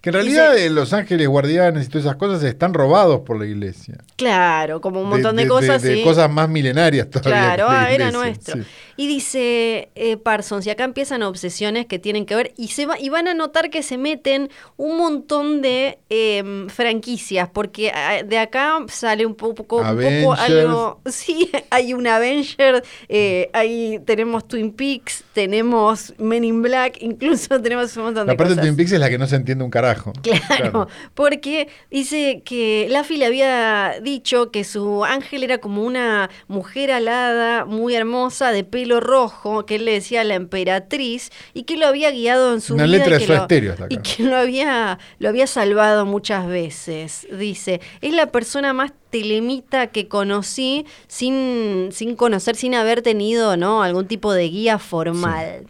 [0.07, 3.45] Que en realidad eh, los ángeles guardianes y todas esas cosas están robados por la
[3.45, 3.97] iglesia.
[4.15, 5.81] claro, como un montón de, cosas.
[5.81, 6.03] de sí.
[6.03, 7.55] cosas más milenarias todavía.
[7.55, 8.55] Claro, ah, era nuestro.
[8.55, 8.63] sí.
[8.99, 12.99] Y dice eh, Parsons, y acá empiezan obsesiones que tienen que ver, y, se va,
[12.99, 17.91] y van a notar que se meten un montón de em, franquicias, porque
[18.25, 20.39] de acá sale un poco, un poco Avengers.
[20.39, 21.01] algo...
[21.17, 27.95] Sí, hay un Avenger, eh, ahí tenemos Twin Peaks, tenemos Men in Black, incluso tenemos
[27.97, 28.65] un montón de La parte de cosas.
[28.65, 29.96] Twin Peaks es la que no se entiende un carajo.
[30.21, 36.91] Claro, porque dice que Laffy le había dicho que su ángel era como una mujer
[36.91, 41.87] alada, muy hermosa, de pelo rojo, que él le decía la emperatriz, y que lo
[41.87, 42.97] había guiado en su Una vida.
[42.97, 43.85] letra y de que lo- acá.
[43.89, 47.81] Y que lo había, lo había salvado muchas veces, dice.
[48.01, 53.81] Es la persona más telemita que conocí sin, sin conocer, sin haber tenido ¿no?
[53.83, 55.65] algún tipo de guía formal.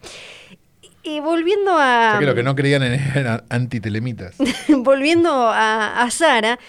[1.07, 2.09] Y volviendo O a...
[2.11, 4.35] sea que lo que no creían en eran antitelemitas.
[4.69, 6.59] volviendo a, a Sara,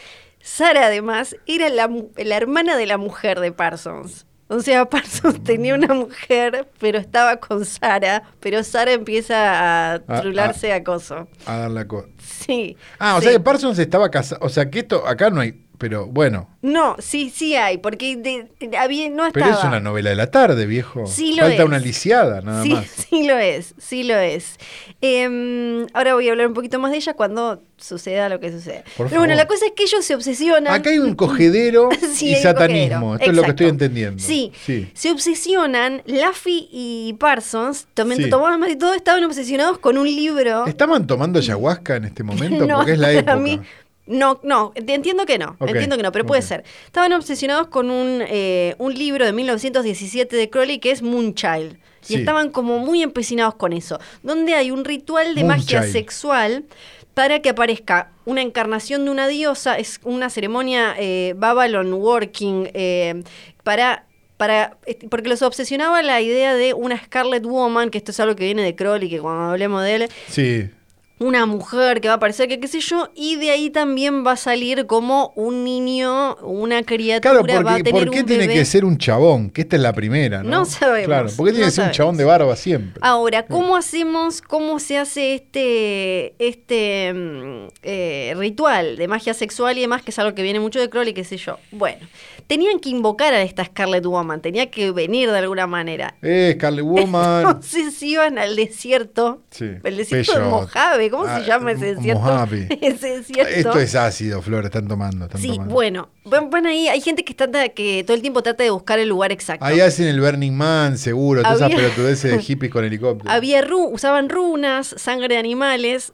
[0.41, 4.27] Sara además era la, la hermana de la mujer de Parsons.
[4.51, 10.73] O sea, Parsons tenía una mujer, pero estaba con Sara, pero Sara empieza a trularse
[10.73, 11.29] acoso.
[11.45, 12.09] A dar la cosa.
[12.19, 12.77] Sí.
[12.99, 13.25] Ah, o sí.
[13.25, 14.41] sea que Parsons estaba casado.
[14.45, 15.61] O sea que esto, acá no hay.
[15.79, 16.49] Pero bueno.
[16.61, 19.47] No, sí, sí hay, porque de- de- había, no estaba.
[19.47, 21.07] Pero es una novela de la tarde, viejo.
[21.07, 21.69] Sí lo Falta es.
[21.69, 22.87] una lisiada, nada sí, más.
[23.09, 24.57] sí lo es, sí lo es.
[25.01, 28.83] Em, ahora voy a hablar un poquito más de ella cuando suceda lo que suceda.
[28.97, 30.75] Por Pero bueno, la cosa es que ellos se obsesionan.
[30.75, 33.13] Acá hay un cogedero Sí, y satanismo.
[33.13, 33.15] cogedero.
[33.15, 34.23] Esto es lo que estoy entendiendo.
[34.23, 34.91] Sí, Sí.
[34.95, 40.67] se obsesionan, Laffy y Parsons, también tomaban más y todo, estaban obsesionados con un libro.
[40.67, 42.67] ¿Estaban tomando ayahuasca en este momento?
[42.69, 43.37] No, Porque es la época.
[43.37, 43.61] mí-
[44.09, 46.65] no, no, entiendo que no, entiendo que no, pero puede ser.
[46.87, 51.77] Estaban obsesionados con un, eh, un libro de 1917 de Crowley que es Moonchild.
[52.01, 52.15] Sí.
[52.15, 56.65] Y estaban como muy empecinados con eso, donde hay un ritual de magia sexual
[57.13, 63.23] para que aparezca una encarnación de una diosa, es una ceremonia eh, Babylon Working, eh,
[63.63, 64.05] para...
[64.37, 68.37] Para, este, porque los obsesionaba la idea de una Scarlet Woman, que esto es algo
[68.37, 70.71] que viene de Crowley, que cuando hablemos de él, Sí.
[71.19, 74.33] Una mujer que va a aparecer, que qué sé yo, y de ahí también va
[74.33, 78.27] a salir como un niño, una criatura, Claro, va a porque tener ¿por qué un
[78.27, 78.55] tiene bebé.
[78.55, 79.51] que ser un chabón?
[79.51, 80.51] Que esta es la primera, ¿no?
[80.51, 83.01] No sabemos, Claro, ¿por qué tiene no que ser un chabón de barba siempre?
[83.03, 89.83] Ahora, ¿cómo hacemos, cómo se hace este, este mm, eh, ritual de magia sexual y
[89.83, 91.59] demás, que es algo que viene mucho de Crowley, qué sé yo?
[91.73, 92.07] Bueno,
[92.49, 96.17] tenían que invocar a esta Scarlet Woman, tenía que venir de alguna manera.
[96.23, 97.41] Eh, Scarlet Woman.
[97.47, 100.45] Entonces iban al desierto, Sí, el desierto de.
[100.49, 102.21] Mojave, ¿cómo Ah, se llama ese desierto?
[102.23, 102.67] Mojave.
[102.81, 103.53] ese desierto.
[103.55, 105.27] Esto es ácido, Flor, están tomando.
[105.27, 105.73] Están Sí, tomando.
[105.75, 108.99] bueno, van, van ahí, hay gente que trata, que todo el tiempo trata de buscar
[108.99, 109.65] el lugar exacto.
[109.65, 111.43] Ahí hacen el Burning Man, seguro.
[111.43, 113.31] Todas esas pelotudeces de hippies con helicóptero.
[113.31, 116.13] Había ru- usaban runas, sangre de animales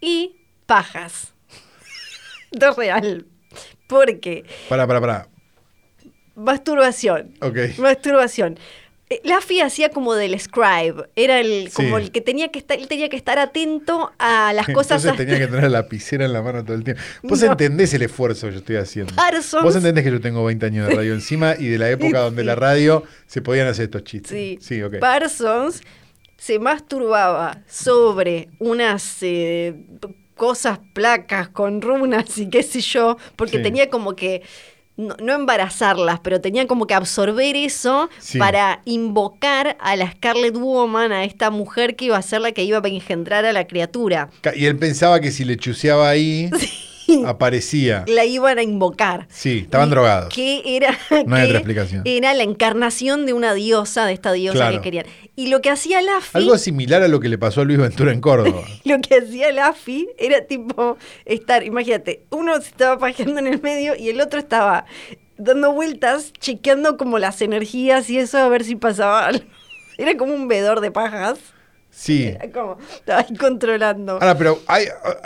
[0.00, 1.32] y pajas.
[2.50, 3.26] Esto es real.
[3.88, 5.28] Porque Pará, pará, pará.
[6.36, 7.32] Masturbación.
[7.40, 7.78] Ok.
[7.78, 8.58] Masturbación.
[9.08, 12.04] Eh, Laffy hacía como del scribe, era el como Sí.
[12.06, 15.38] el que tenía que estar, él tenía que estar atento a las cosas Entonces tenía
[15.38, 17.00] que tener la lapicera en la mano todo el tiempo.
[17.22, 17.52] Vos No.
[17.52, 19.14] entendés el esfuerzo que yo estoy haciendo.
[19.14, 19.62] Parsons.
[19.62, 22.42] Vos entendés que yo tengo 20 años de radio encima y de la época donde
[22.42, 24.58] la radio se podían hacer estos chistes.
[24.60, 24.82] Sí.
[24.98, 25.82] Parsons
[26.36, 29.84] se masturbaba sobre unas eh,
[30.34, 33.62] cosas, placas con runas y qué sé yo, porque Sí.
[33.62, 34.42] tenía como que,
[34.96, 38.38] no, no embarazarlas, pero tenía como que absorber eso Sí.
[38.38, 42.64] para invocar a la Scarlet Woman, a esta mujer que iba a ser la que
[42.64, 44.30] iba a engendrar a la criatura.
[44.54, 46.50] Y él pensaba que si le chuseaba ahí,
[47.26, 48.04] aparecía.
[48.06, 49.26] La iban a invocar.
[49.30, 50.34] Sí, estaban Y drogados.
[50.34, 50.96] Que era,
[51.26, 52.02] No hay que otra explicación.
[52.04, 54.76] Era la encarnación de una diosa, de esta diosa Claro.
[54.76, 55.06] que querían.
[55.36, 56.30] Y lo que hacía Laffy...
[56.38, 58.62] Algo similar a lo que le pasó a Luis Ventura en Córdoba.
[58.84, 63.60] Lo que hacía el AFI era tipo estar, imagínate, uno se estaba pajeando en el
[63.60, 64.86] medio y el otro estaba
[65.36, 69.44] dando vueltas, chequeando como las energías y eso a ver si pasaba algo.
[69.98, 71.38] Era como un vedor de pajas.
[71.98, 72.24] Sí.
[72.40, 74.12] Era como, estaba ahí controlando.
[74.12, 74.84] Ahora, pero hay-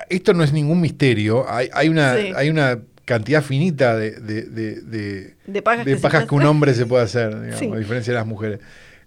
[0.09, 1.45] esto no es ningún misterio.
[1.51, 2.33] Hay, hay una, Sí.
[2.37, 6.87] hay una cantidad finita de, de, de- de- De pajas que pajas un hombre se
[6.87, 7.71] puede hacer, digamos, Sí.
[7.73, 8.61] a diferencia de las mujeres.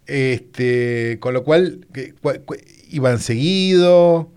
[0.06, 2.60] Este, con lo cual, que- cua- cua-
[2.90, 4.30] iban seguido,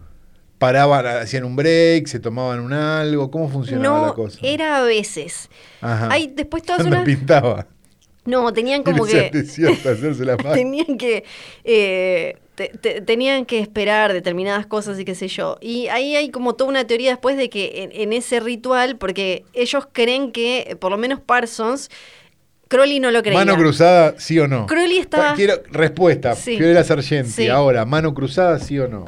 [0.59, 3.31] paraban, hacían un break, se tomaban un algo.
[3.33, 4.39] ¿Cómo funcionaba la cosa?
[4.43, 5.49] era a veces.
[5.81, 6.09] Ajá.
[6.13, 7.05] Hay después todas Cuando unas...
[7.07, 7.67] pintaba.
[8.27, 9.13] No, tenían como que...
[10.25, 11.25] la tenían que
[11.65, 15.59] eh, te- te- tenían que esperar determinadas cosas y qué sé yo.
[15.61, 19.45] Y ahí hay como toda una teoría después de que en, en ese ritual, porque
[19.53, 21.91] ellos creen que, por lo menos Parsons,
[22.69, 23.39] Crowley no lo creía.
[23.39, 24.67] Mano cruzada, sí o no.
[24.67, 26.35] Crowley estaba- Pa- Quiero respuesta.
[26.35, 26.57] Sí.
[26.57, 27.31] Fiorella Sargenti.
[27.31, 27.49] Sí.
[27.49, 29.05] Ahora, mano cruzada, sí o no.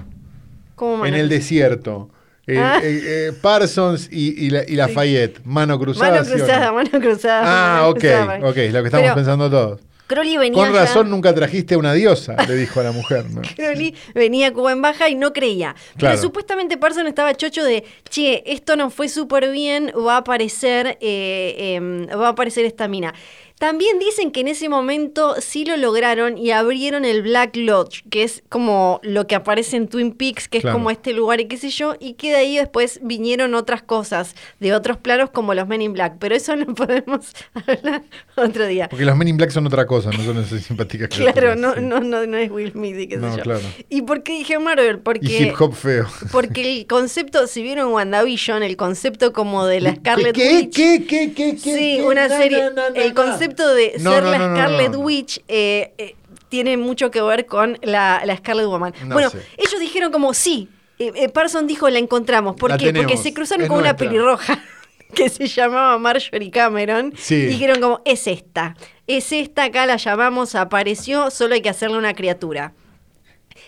[0.76, 2.10] ¿Cómo En el desierto.
[2.48, 2.80] Eh, Ah.
[2.82, 5.40] eh, eh, Parsons y, y, la- y Lafayette.
[5.44, 6.44] Mano cruzada, Mano sí o no?
[6.44, 7.42] cruzada, mano cruzada.
[7.44, 8.38] Ah, mano ok, cruzada.
[8.48, 9.80] ok, es lo que estamos Pero pensando todos.
[10.06, 13.26] Crowley venía Con ya- razón nunca trajiste a una diosa, le dijo a la mujer.
[13.30, 13.42] ¿no?
[13.56, 15.74] Crowley venía a Cuba en baja y no creía.
[15.98, 16.14] Claro.
[16.14, 20.96] Pero supuestamente Parsons estaba chocho de, che, esto no fue súper bien, va a aparecer,
[21.02, 23.12] eh, em, va a aparecer esta mina.
[23.58, 28.22] También dicen que en ese momento sí lo lograron y abrieron el Black Lodge, que
[28.22, 30.76] es como lo que aparece en Twin Peaks, que Claro.
[30.76, 33.82] es como este lugar y qué sé yo, y que de ahí después vinieron otras
[33.82, 38.02] cosas de otros planos como los Men in Black, pero eso no podemos hablar
[38.36, 38.88] otro día.
[38.88, 41.80] Porque los Men in Black son otra cosa, no son esas simpáticas Claro, no, sí.
[41.82, 43.42] no, no, no es Will Smith y qué sé No, yo.
[43.42, 43.60] claro.
[43.88, 45.00] ¿Y por qué dije Marvel?
[45.00, 46.06] Porque, Y hip hop feo.
[46.32, 50.74] porque el concepto, si vieron WandaVision, el concepto como de la Scarlet ¿Qué, Witch.
[50.76, 51.58] ¿Qué, qué, qué, qué?
[51.58, 52.02] sí, qué?
[52.04, 52.58] una No, serie.
[52.70, 53.14] no, no, el no.
[53.50, 54.96] Concepto de No, ser no, la Scarlet.
[54.96, 56.16] Witch eh, eh,
[56.48, 58.94] tiene mucho que ver con la, la Scarlet Woman.
[59.04, 59.42] No bueno, sé.
[59.56, 60.68] ellos dijeron como sí.
[60.98, 62.56] eh, eh, Parson dijo la encontramos.
[62.56, 62.92] ¿Por La qué?
[62.92, 64.62] Porque se cruzaron es con una pelirroja
[65.14, 67.12] que se llamaba Marjorie Cameron.
[67.16, 67.34] Sí.
[67.34, 68.76] Y dijeron como, es esta.
[69.06, 72.74] Es esta, acá la llamamos, apareció, solo hay que hacerle una criatura.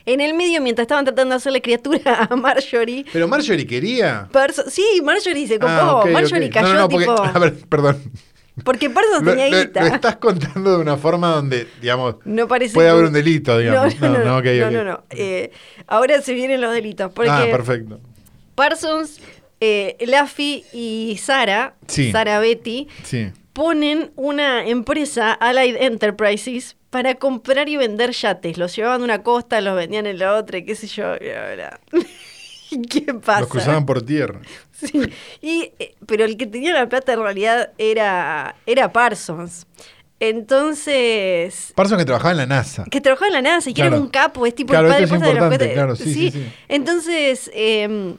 [0.07, 3.05] En el medio, mientras estaban tratando de hacerle criatura a Marjorie.
[3.13, 4.29] Pero Marjorie quería.
[4.69, 5.73] Sí, Marjorie se copó.
[5.73, 6.53] Ah, Marjorie ok.
[6.55, 7.23] cayó no, no, porque, tipo.
[7.23, 8.03] a ver, perdón.
[8.65, 9.81] Porque Parsons tenía lo- guita.
[9.81, 13.59] lo estás contando de una forma donde, digamos, No parece puede que- haber un delito,
[13.59, 14.01] digamos.
[14.01, 14.09] No,
[14.71, 15.05] no, no.
[15.11, 15.51] Eh,
[15.87, 17.13] ahora se vienen los delitos.
[17.13, 18.01] Porque Ah, perfecto.
[18.55, 19.21] Parsons,
[19.61, 22.13] eh, Laffy y Sara, Sí.
[22.13, 23.31] Sara Betty, Sí.
[23.53, 28.59] ponen una empresa, Allied Enterprises, para comprar y vender yates.
[28.59, 31.15] Los llevaban de una costa, los vendían en la otra, y qué sé yo.
[31.17, 31.55] y bla,
[31.93, 32.07] bla.
[32.91, 33.41] ¿Qué pasa?
[33.41, 34.41] Los cruzaban por tierra.
[34.81, 34.99] Sí,
[35.43, 39.67] y, eh, pero el que tenía la plata en realidad era, era Parsons.
[40.21, 42.85] Entonces, Parsons que trabajaba en la NASA.
[42.91, 43.97] que trabajaba en la NASA y que Claro.
[43.97, 45.97] era un capo, es tipo Claro, el padre esto es posta de los importante, claro,
[45.97, 46.47] sí, sí, sí.
[46.69, 48.17] Entonces, eh,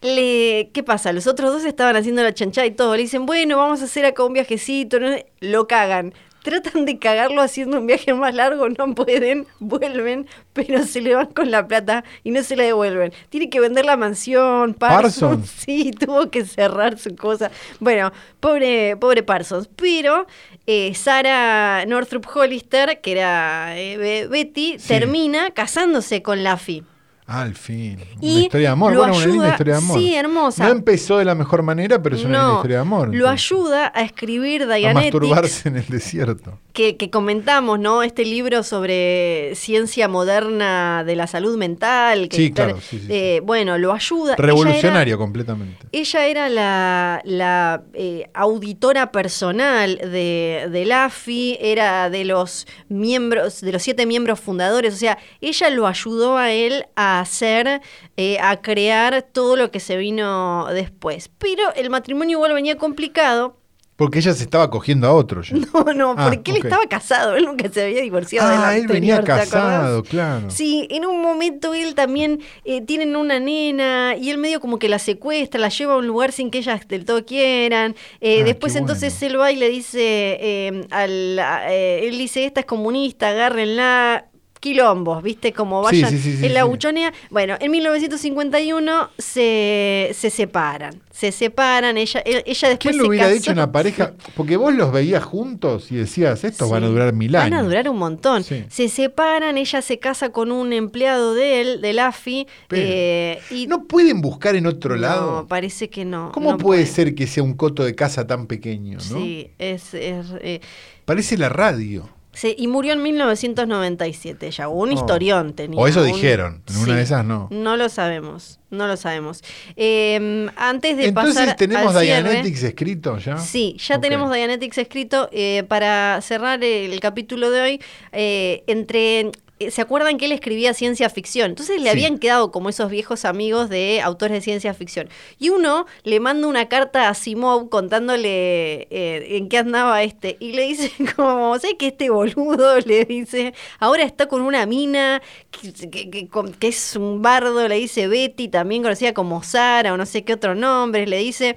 [0.00, 1.12] le, ¿qué pasa?
[1.12, 2.96] Los otros dos estaban haciendo la chanchada y todo.
[2.96, 4.98] Le dicen, bueno, vamos a hacer acá un viajecito.
[4.98, 5.14] ¿no?
[5.40, 6.12] Lo cagan.
[6.42, 11.26] Tratan de cagarlo haciendo un viaje más largo, no pueden, vuelven, pero se le van
[11.26, 13.12] con la plata y no se la devuelven.
[13.28, 15.20] Tiene que vender la mansión, Parsons.
[15.20, 15.50] Parsons.
[15.64, 17.50] Sí, tuvo que cerrar su cosa.
[17.78, 19.68] Bueno, pobre, pobre Parsons.
[19.76, 20.26] Pero
[20.66, 24.88] eh, Sara Northrop Hollister, que era eh, Be- Betty, Sí.
[24.88, 26.82] termina casándose con Laffy.
[27.26, 27.98] Ah, al fin.
[28.20, 28.96] Y una historia de amor.
[28.96, 29.98] Bueno, una linda ayuda- historia de amor.
[29.98, 30.64] sí, hermosa.
[30.64, 33.08] No empezó de la mejor manera, pero es una linda historia de amor.
[33.08, 33.52] lo entonces.
[33.52, 36.58] ayuda a escribir A Dianetics, masturbarse en el desierto.
[36.72, 38.02] que, que comentamos, ¿no?
[38.02, 42.28] Este libro sobre ciencia moderna de la salud mental.
[42.28, 44.32] Que Sí, está- claro, sí, sí, eh, Bueno, lo ayuda.
[44.32, 45.86] Ella era- Revolucionario completamente.
[45.92, 53.72] Ella era la, la, eh, auditora personal de, de LAFI, era de los miembros, de
[53.72, 57.80] los siete miembros fundadores, o sea, ella lo ayudó a él a hacer,
[58.16, 61.30] eh, a crear todo lo que se vino después.
[61.38, 63.56] Pero el matrimonio igual venía complicado.
[63.94, 65.54] Porque ella se estaba cogiendo a otro ya.
[65.74, 68.86] No, no, Ah, porque él estaba casado, él nunca se había divorciado de Ah, él
[68.88, 69.78] venía anterior, ¿te acordás?
[69.78, 70.50] casado, claro.
[70.50, 74.88] Sí, en un momento él también eh, tienen una nena y él medio como que
[74.88, 77.94] la secuestra, la lleva a un lugar sin que ellas del todo quieran.
[78.20, 79.34] Eh, Ah, después entonces bueno.
[79.34, 80.00] él va y le dice,
[80.40, 84.26] eh, al, a- él dice, esta es comunista, agárrenla.
[84.62, 85.52] Quilombos, ¿viste?
[85.52, 87.12] Como vayan sí, sí, sí, en la buchonea.
[87.30, 91.02] Bueno, en 1951 se, se separan.
[91.10, 93.34] Se separan, ella, él- ella después ¿Quién lo se hubiera casó.
[93.34, 94.12] dicho una pareja?
[94.36, 97.50] Porque vos los veías juntos y decías, estos van a durar mil años.
[97.50, 98.44] Van a durar un montón.
[98.44, 102.46] Se separan, ella se casa con un empleado de él, del AFI.
[102.70, 105.40] Eh, y ¿No pueden buscar en otro lado?
[105.42, 106.30] No, parece que no.
[106.32, 108.98] ¿Cómo no puede ser que sea un coto de casa tan pequeño?
[109.10, 109.18] ¿no?
[109.18, 109.92] Sí, es.
[109.94, 110.60] es, eh,
[111.04, 112.08] Parece la radio.
[112.32, 114.68] Se- y murió en 1997 ya.
[114.68, 114.92] Un Oh.
[114.92, 115.78] historión tenía.
[115.80, 116.62] O eso un- dijeron.
[116.68, 117.48] En una de esas no.
[117.50, 118.58] No lo sabemos.
[118.70, 119.42] No lo sabemos.
[119.76, 123.36] Eh, antes de Entonces pasar tenemos al cierre- Dianetics escrito ya.
[123.38, 125.28] Sí, ya tenemos Dianetics escrito.
[125.32, 127.80] eh, para cerrar el capítulo de hoy,
[128.12, 129.30] eh, entre.
[129.66, 131.50] Eh, ¿Se acuerdan que él escribía ciencia ficción?
[131.50, 131.88] Entonces le Sí.
[131.90, 135.08] habían quedado como esos viejos amigos de autores de ciencia ficción.
[135.38, 140.36] Y uno le manda una carta a Simov contándole eh, en qué andaba este.
[140.40, 145.22] Y le dice como, sé que este boludo le dice, ahora está con una mina
[145.50, 149.96] que, que- que- que es un bardo, le dice Betty, también conocida como Sara o
[149.96, 151.56] no sé qué otro nombre, le dice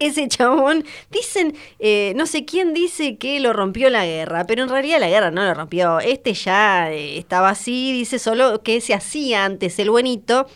[0.00, 4.68] ese chabón, dicen, eh, no sé quién dice que lo rompió la guerra, pero en
[4.68, 6.00] realidad la guerra no lo rompió.
[6.00, 10.46] Este ya eh, estaba así, dice solo que se hacía antes el buenito.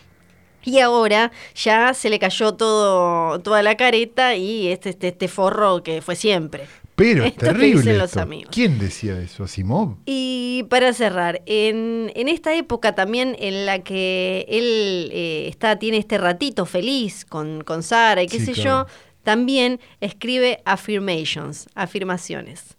[0.63, 5.81] Y ahora ya se le cayó todo, toda la careta y este, este, este forro
[5.81, 6.67] que fue siempre.
[6.95, 7.77] Pero es Esto terrible.
[7.77, 8.21] dicen los esto.
[8.21, 8.49] amigos.
[8.53, 9.45] ¿Quién decía eso?
[9.45, 9.95] ¿Asimov?
[10.05, 15.97] Y para cerrar, en, en esta época también en la que él eh, está, tiene
[15.99, 18.87] este ratito feliz con, con Sara y qué Sí, sé claro.
[18.87, 18.93] yo,
[19.27, 22.77] también escribe affirmations, afirmaciones.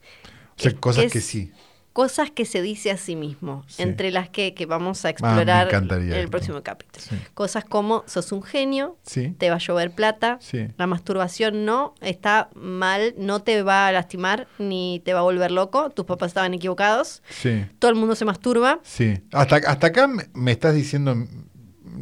[0.56, 1.52] O sea, Que- cosas que sí.
[1.92, 3.82] Cosas que se dice a sí mismo, Sí.
[3.82, 7.04] entre las que, que vamos a Ah, explorar en el próximo capítulo.
[7.06, 7.16] Sí.
[7.34, 9.34] Cosas como, sos un genio, Sí.
[9.36, 10.38] te va a llover plata,
[10.78, 15.50] la masturbación no, está mal, no te va a lastimar ni te va a volver
[15.50, 17.66] loco, tus papás estaban equivocados, Sí.
[17.78, 19.18] todo el mundo se masturba Sí.
[19.32, 21.14] Hasta, hasta acá me, me estás diciendo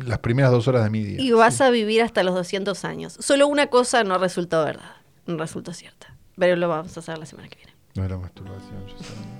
[0.04, 1.20] las primeras dos horas de mi día.
[1.20, 3.16] y vas a vivir hasta los 200 años.
[3.20, 7.26] Solo una cosa no resultó verdad, no resultó cierta, pero lo vamos a hacer la
[7.26, 7.72] semana que viene.
[7.94, 9.36] No era masturbación, yo sabía.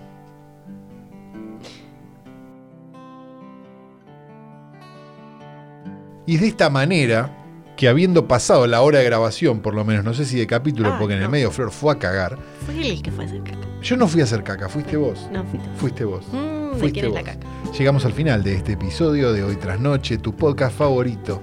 [6.26, 7.30] Y es de esta manera
[7.76, 10.96] que habiendo pasado la hora de grabación, por lo menos, no sé si de capítulo,
[10.98, 12.38] porque en el medio Flor fue a cagar.
[12.64, 13.58] Fue él el que fue a hacer caca.
[13.82, 15.28] Yo no fui a hacer caca, fuiste vos.
[15.30, 15.78] No, fuiste vos.
[15.78, 16.24] Fuiste vos.
[16.32, 17.46] Mm, ¿de Fuiste quién es la caca?
[17.76, 21.42] Llegamos al final de este episodio de Hoy Tras Noche, tu podcast favorito.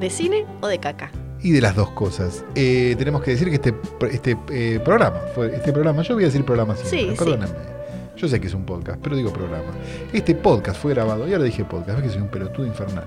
[0.00, 1.10] ¿De cine o de caca?
[1.40, 2.44] Y de las dos cosas.
[2.54, 3.74] Eh, tenemos que decir que este,
[4.10, 7.16] este eh, programa, fue este programa, yo voy a decir programa siempre, Sí, sí.
[7.16, 7.78] perdónenme.
[8.16, 9.70] Yo sé que es un podcast, pero digo programa.
[10.12, 13.04] Este podcast fue grabado, y ahora dije podcast, ves que soy un pelotudo infernal.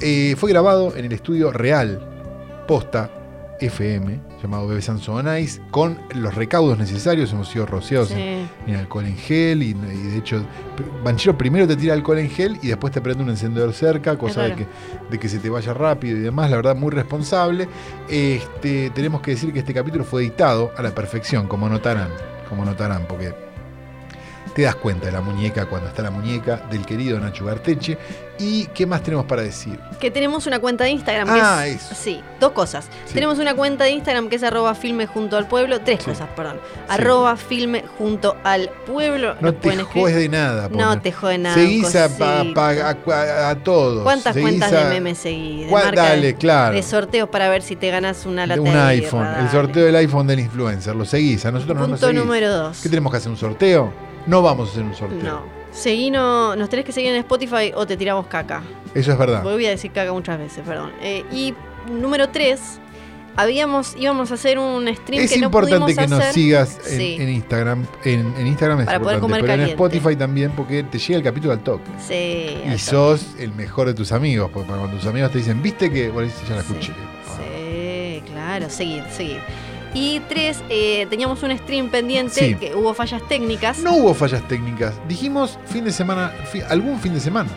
[0.00, 2.00] Eh, fue grabado en el estudio real,
[2.66, 3.10] posta,
[3.60, 7.32] FM, llamado Bebe Sanso Ice, con los recaudos necesarios.
[7.32, 8.14] Hemos sido rociados Sí.
[8.14, 10.44] en, en alcohol en gel y, y de hecho,
[11.04, 14.42] Banchero primero te tira alcohol en gel y después te prende un encendedor cerca, cosa
[14.42, 14.66] de que,
[15.10, 16.50] de que se te vaya rápido y demás.
[16.50, 17.68] La verdad, muy responsable.
[18.08, 22.08] Este, tenemos que decir que este capítulo fue editado a la perfección, como notarán,
[22.48, 23.34] como notarán, porque
[24.54, 27.96] te das cuenta de la muñeca cuando está la muñeca del querido Nacho Garteche.
[28.42, 29.78] ¿Y qué más tenemos para decir?
[30.00, 31.28] Que tenemos una cuenta de Instagram.
[31.32, 31.94] que Ah, es, eso.
[31.94, 32.86] Sí, dos cosas.
[33.04, 33.12] Sí.
[33.12, 35.80] Tenemos una cuenta de Instagram que es arroba filme junto al pueblo.
[35.82, 36.06] Tres Sí.
[36.10, 36.58] cosas, perdón.
[36.88, 39.34] Arroba filme junto al pueblo.
[39.42, 40.70] No te jodes de nada.
[40.70, 41.00] No Pone.
[41.02, 41.54] te jode nada.
[41.54, 44.02] Seguís a, a- a todos.
[44.04, 45.64] ¿Cuántas Seguís cuentas de memes seguís?
[45.64, 46.74] De ¿Cuál- marca dale, de, claro.
[46.74, 49.84] de sorteos para ver si te ganas una lata de un birra, iPhone, el sorteo
[49.84, 52.22] del iPhone del influencer, lo seguís, a nosotros no nos Punto seguís.
[52.24, 52.80] número dos.
[52.82, 53.30] ¿Qué tenemos que hacer?
[53.30, 53.92] ¿Un sorteo?
[54.26, 55.22] No vamos a hacer un sorteo.
[55.22, 55.42] No.
[55.72, 58.62] Seguino, nos tenés que seguir en Spotify o te tiramos caca.
[58.94, 59.42] Eso es verdad.
[59.42, 60.90] Voy a decir caca muchas veces, perdón.
[61.00, 61.54] Eh, y
[61.90, 62.80] número tres,
[63.36, 67.16] habíamos, íbamos a hacer un stream Es que no importante que nos sigas en, Sí.
[67.20, 67.86] en Instagram.
[68.04, 69.72] En, en Instagram es Para poder comer pero en caliente.
[69.84, 71.84] Spotify también, porque te llega el capítulo al toque.
[72.06, 72.58] Sí.
[72.74, 76.10] Y sos el mejor de tus amigos, porque cuando tus amigos te dicen, ¿viste que?
[76.10, 76.92] Bueno, ya la Sí, escuché.
[77.36, 79.40] Sí, claro, seguir, seguir.
[79.94, 82.54] Y tres, eh, teníamos un stream pendiente Sí.
[82.54, 83.78] que hubo fallas técnicas.
[83.80, 84.94] No hubo fallas técnicas.
[85.08, 87.50] Dijimos fin de semana, fi- algún fin de semana.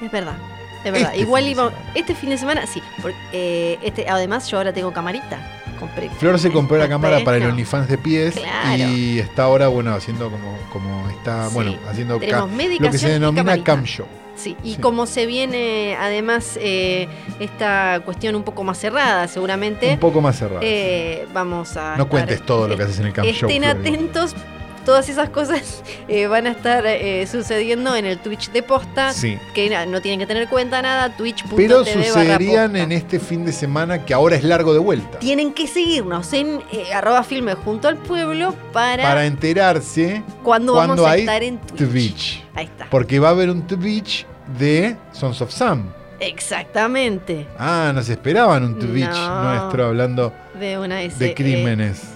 [0.00, 0.36] Es verdad.
[0.84, 1.10] Es verdad.
[1.10, 2.82] Este Igual iba, este fin de semana, sí.
[3.00, 5.58] porque, eh, este, además, yo ahora tengo camarita.
[5.78, 6.10] Compré.
[6.10, 8.84] Flor se compró la cámara para el OnlyFans de pies Claro.
[8.84, 11.54] y está ahora, bueno, haciendo como, como está, Sí.
[11.54, 12.46] bueno, haciendo ca-
[12.78, 14.06] lo que se denomina cam show.
[14.34, 14.80] Sí, y Sí.
[14.80, 17.06] como se viene además eh,
[17.38, 20.60] esta cuestión un poco más cerrada, seguramente, Un poco más cerrado.
[20.62, 21.96] eh, vamos a.
[21.96, 23.48] no estar- cuentes todo lo que haces en el cam show.
[23.48, 24.34] Estén atentos,
[24.84, 29.12] todas esas cosas eh, van a estar eh, sucediendo en el Twitch de posta.
[29.12, 29.38] Sí.
[29.54, 34.04] Que no tienen que tener cuenta nada, twitch.tv Pero sucederían en este fin de semana
[34.04, 35.18] que ahora es largo de vuelta.
[35.18, 41.02] Tienen que seguirnos en eh, arroba filme junto al pueblo para, Para enterarse cuando, cuando
[41.02, 41.90] vamos a estar en Twitch.
[41.90, 42.44] Twitch.
[42.54, 42.86] Ahí está.
[42.90, 44.26] Porque va a haber un Twitch
[44.58, 45.92] de Sons of Sam.
[46.20, 47.46] Exactamente.
[47.58, 49.42] Ah, nos esperaban un Twitch No.
[49.44, 52.14] nuestro hablando De una de crímenes.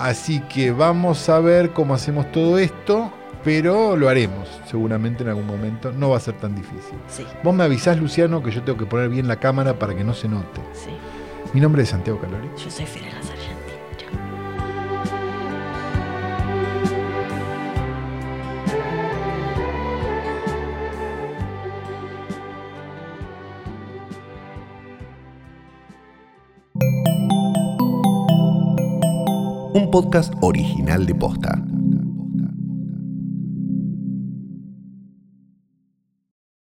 [0.00, 3.12] Así que vamos a ver cómo hacemos todo esto,
[3.44, 5.92] pero lo haremos seguramente en algún momento.
[5.92, 6.98] No va a ser tan difícil.
[7.08, 10.02] Sí, Vos me avisás, Luciano, que yo tengo que poner bien la cámara para que
[10.02, 10.60] no se note.
[10.72, 10.90] sí.
[11.52, 12.48] Mi nombre es Santiago Calori.
[12.56, 13.39] Yo soy Fidel Sargenti.
[29.90, 31.69] Podcast original de Posta.